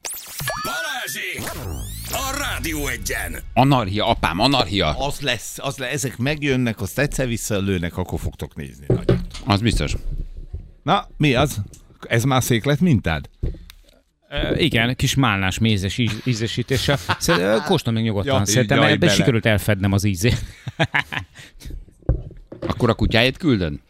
[0.64, 1.66] Balázsék!
[2.10, 3.38] A Rádió egyen!
[3.54, 4.88] Anarchia, apám, anarchia.
[4.98, 9.20] Az lesz, az lesz, ezek megjönnek, azt egyszer visszalőnek, akkor fogtok nézni nagyot.
[9.46, 9.94] Az biztos.
[10.82, 11.60] Na, mi az?
[12.08, 13.28] Ez már széklet mintád?
[14.30, 16.96] Ö, igen, kis málnás mézes íz- ízesítéssel.
[17.18, 18.34] Szerintem kóstolj meg nyugodtan.
[18.34, 20.44] Jaj, Szerintem ebben sikerült elfednem az ízét.
[22.78, 23.80] Akkor a kutyáját küldön?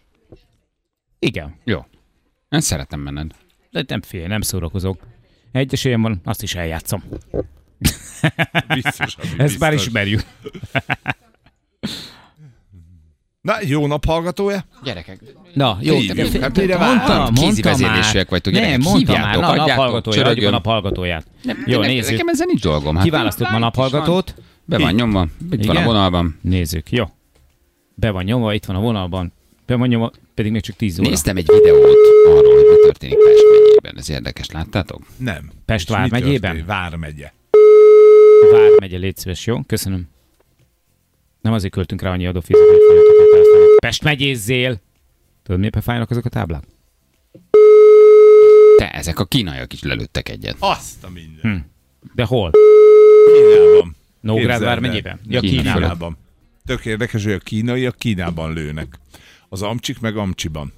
[1.18, 1.54] Igen.
[1.64, 1.84] Jó.
[2.50, 3.30] Én szeretem menned.
[3.70, 5.06] De nem félj, nem szórakozok.
[5.52, 7.02] Egy esélyem van, azt is eljátszom.
[8.74, 9.86] Biztos, Ezt már biztos.
[9.86, 10.20] ismerjük.
[13.40, 14.64] Na, jó nap hallgatója?
[14.84, 15.20] Gyerekek,
[15.54, 16.42] Na, jó, Hívjuk.
[16.42, 17.18] Hát mire mondta, vár?
[17.18, 17.72] mondta Kézi már.
[17.72, 19.56] vezérlésűek vagytok, Nem, gyerekek, mondta hívjátok, már.
[19.56, 21.26] Na, naphallgatója, adjuk a naphallgatóját.
[21.44, 22.10] Jó, nekem, nézzük.
[22.10, 22.94] nekem ezzel nincs dolgom.
[22.94, 24.34] Hát Kiválasztott ma naphallgatót.
[24.64, 26.38] Be van nyomva, itt van a vonalban.
[26.42, 27.04] Nézzük, jó.
[28.00, 29.32] Be van nyomva, itt van a vonalban.
[29.66, 31.08] Be van nyomva, pedig még csak 10 óra.
[31.08, 31.96] Néztem egy videót
[32.26, 33.96] arról, hogy mi történik Pest megyében.
[33.96, 35.02] Ez érdekes, láttátok?
[35.16, 35.50] Nem.
[35.64, 36.64] Pest És mi vármegyében?
[36.66, 37.32] Vármegye.
[38.52, 39.62] Vármegye, légy szíves, jó?
[39.66, 40.08] Köszönöm.
[41.40, 42.98] Nem azért költünk rá annyi adófizetőt, hogy
[43.78, 44.80] Pest megyézzél!
[45.42, 46.64] Tudod, miért fájnak azok a táblák?
[48.76, 50.56] Te, ezek a kínaiak is lelőttek egyet.
[50.58, 51.52] Azt a minden.
[51.52, 51.58] Hm.
[52.14, 52.50] De hol?
[53.26, 53.96] Kínában.
[54.20, 55.20] Nógrád vármegyében?
[55.28, 55.72] Ja, Kínában.
[55.82, 56.16] Kínában.
[56.68, 58.98] Tök érdekes, hogy a kínaiak Kínában lőnek.
[59.48, 60.72] Az amcsik meg amcsiban.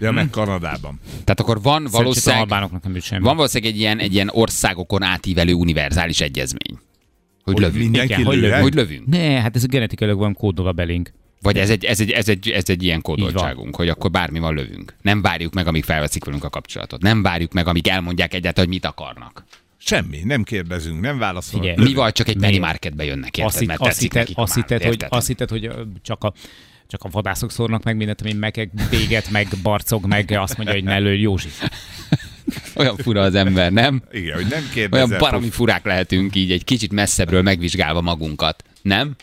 [0.00, 1.00] Ja, meg Kanadában.
[1.10, 3.22] Tehát akkor van a valószínűleg, albánoknak nem semmi.
[3.22, 6.78] van valószínűleg egy ilyen, egy ilyen országokon átívelő univerzális egyezmény.
[7.42, 7.82] Hogy, Hogy lövünk.
[7.82, 8.62] mindenki Igen, hogy lövünk.
[8.62, 9.06] Hogy lövünk.
[9.06, 11.12] Ne, hát ez genetikailag van kódolva belénk.
[11.40, 14.54] Vagy ez egy, ez egy, ez egy, ez egy ilyen kódoltságunk, hogy akkor bármi van
[14.54, 14.96] lövünk.
[15.02, 17.02] Nem várjuk meg, amíg felveszik velünk a kapcsolatot.
[17.02, 19.44] Nem várjuk meg, amíg elmondják egyáltalán, hogy mit akarnak.
[19.86, 21.68] Semmi, nem kérdezünk, nem válaszolunk.
[21.68, 21.88] Figyelj.
[21.88, 23.54] Mi vagy csak egy penny marketbe jönnek, érted?
[23.54, 25.70] Azt, Mert azt, hitted, azt, hogy, azt hitted, hogy
[26.02, 26.32] csak a,
[26.86, 30.84] csak a vadászok szórnak meg mindent, ami megek, véget, meg barcog, meg azt mondja, hogy
[30.84, 31.48] ne lőj Józsi.
[32.74, 34.02] Olyan fura az ember, nem?
[34.12, 35.06] Igen, hogy nem kérdezel.
[35.06, 39.14] Olyan baromi furák lehetünk így, egy kicsit messzebbről megvizsgálva magunkat, nem?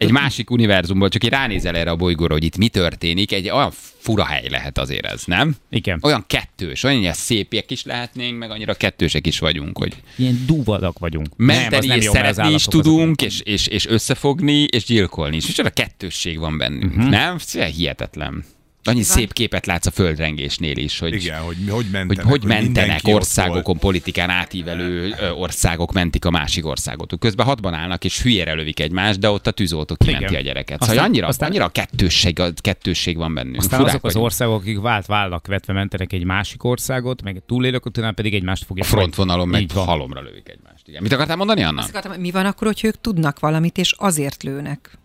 [0.00, 3.70] Egy másik univerzumból, csak így ránézel erre a bolygóra, hogy itt mi történik, egy olyan
[3.98, 5.56] fura hely lehet azért ez, nem?
[5.70, 5.98] Igen.
[6.02, 11.28] Olyan kettős, olyan szépek is lehetnénk, meg annyira kettősek is vagyunk, hogy Ilyen duvadak vagyunk.
[11.36, 15.46] menteni nem, az és jó, szeretni is tudunk, és, és, és összefogni, és gyilkolni is.
[15.46, 17.10] Micsoda kettősség van bennünk, uh-huh.
[17.10, 17.34] nem?
[17.34, 18.44] Ez hihetetlen.
[18.84, 22.24] Annyi szép képet látsz a földrengésnél is, hogy, Igen, hogy hogy hogy mentenek.
[22.24, 27.12] hogy mentenek mindenki ott országokon, politikán átívelő országok mentik a másik országot.
[27.18, 30.40] Közben hatban állnak, és hülyére lövik egymást, de ott a tűzoltó kimenti Igen.
[30.40, 30.80] a gyereket.
[30.80, 33.56] Aztán- Szóval annyira, aztán- annyira kettősség, a kettősség van bennünk.
[33.56, 34.24] Aztán Furák azok az vagyunk.
[34.30, 38.66] országok, akik vált vállak vetve mentenek egy másik országot, meg túlélők, utána pedig egymást a
[38.66, 38.86] fogják.
[38.86, 39.84] frontvonalon meg van.
[39.84, 40.88] halomra lövik egymást.
[40.88, 41.02] Igen.
[41.02, 41.80] Mit akartál mondani, Anna?
[41.80, 44.98] Azt akartam, mi van akkor, hogy ők tudnak valamit, és azért lőnek?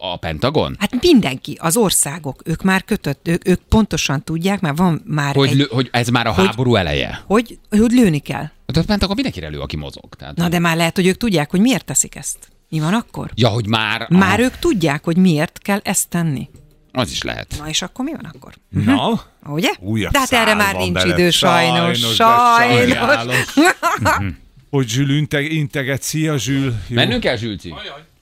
[0.00, 0.76] A Pentagon?
[0.78, 5.48] Hát mindenki, az országok, ők már kötött, ők, ők pontosan tudják, már van már Hogy,
[5.48, 7.22] egy, lő, hogy ez már a hogy- háború eleje?
[7.26, 8.46] hogy, hogy lőni kell.
[8.66, 10.14] Hát a Pentagon mindenkire lő, aki mozog.
[10.14, 12.38] Tehát, Na de már lehet, hogy ők tudják, hogy miért teszik ezt.
[12.68, 13.30] Mi van akkor?
[13.34, 14.06] Ja, hogy már...
[14.10, 16.48] Már aha, ők tudják, hogy miért kell ezt tenni.
[16.92, 17.54] Az is lehet.
[17.58, 18.54] Na és akkor mi van akkor?
[18.68, 19.70] Na, Ugye?
[19.80, 21.12] újabb De hát erre már nincs bele.
[21.14, 22.00] idő, sajnos.
[22.00, 22.94] de Sajnos.
[22.94, 23.54] sajnálos.
[24.70, 26.02] Hogy Zsül integ, integet.
[26.02, 26.64] Szia, Zsül.
[26.88, 26.94] Jó.
[26.94, 27.74] Mennünk kell, Zsülci?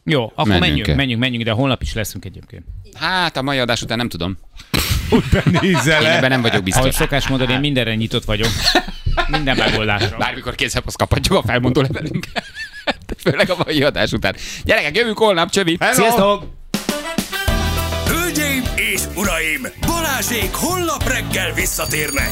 [0.08, 0.94] Jó, akkor Menjünk menjünk, el.
[0.96, 2.64] menjünk, menjünk, de holnap is leszünk egyébként.
[2.94, 4.36] Hát a mai adás után nem tudom.
[5.10, 6.94] Hogy benézel Én ebben nem vagyok Ahogy biztos.
[6.94, 8.48] szokás mondani, én mindenre nyitott vagyok.
[9.28, 10.16] Minden megoldásra.
[10.16, 12.26] Bármikor kézhez kaphatjuk a felmondó levelünk.
[13.18, 14.34] Főleg a mai adás után.
[14.64, 15.76] Gyerekek, jövünk holnap, csövi!
[15.80, 15.94] Hello.
[15.94, 16.44] Sziasztok!
[18.06, 22.30] Hölgyeim és uraim, Balázsék holnap reggel visszatérnek.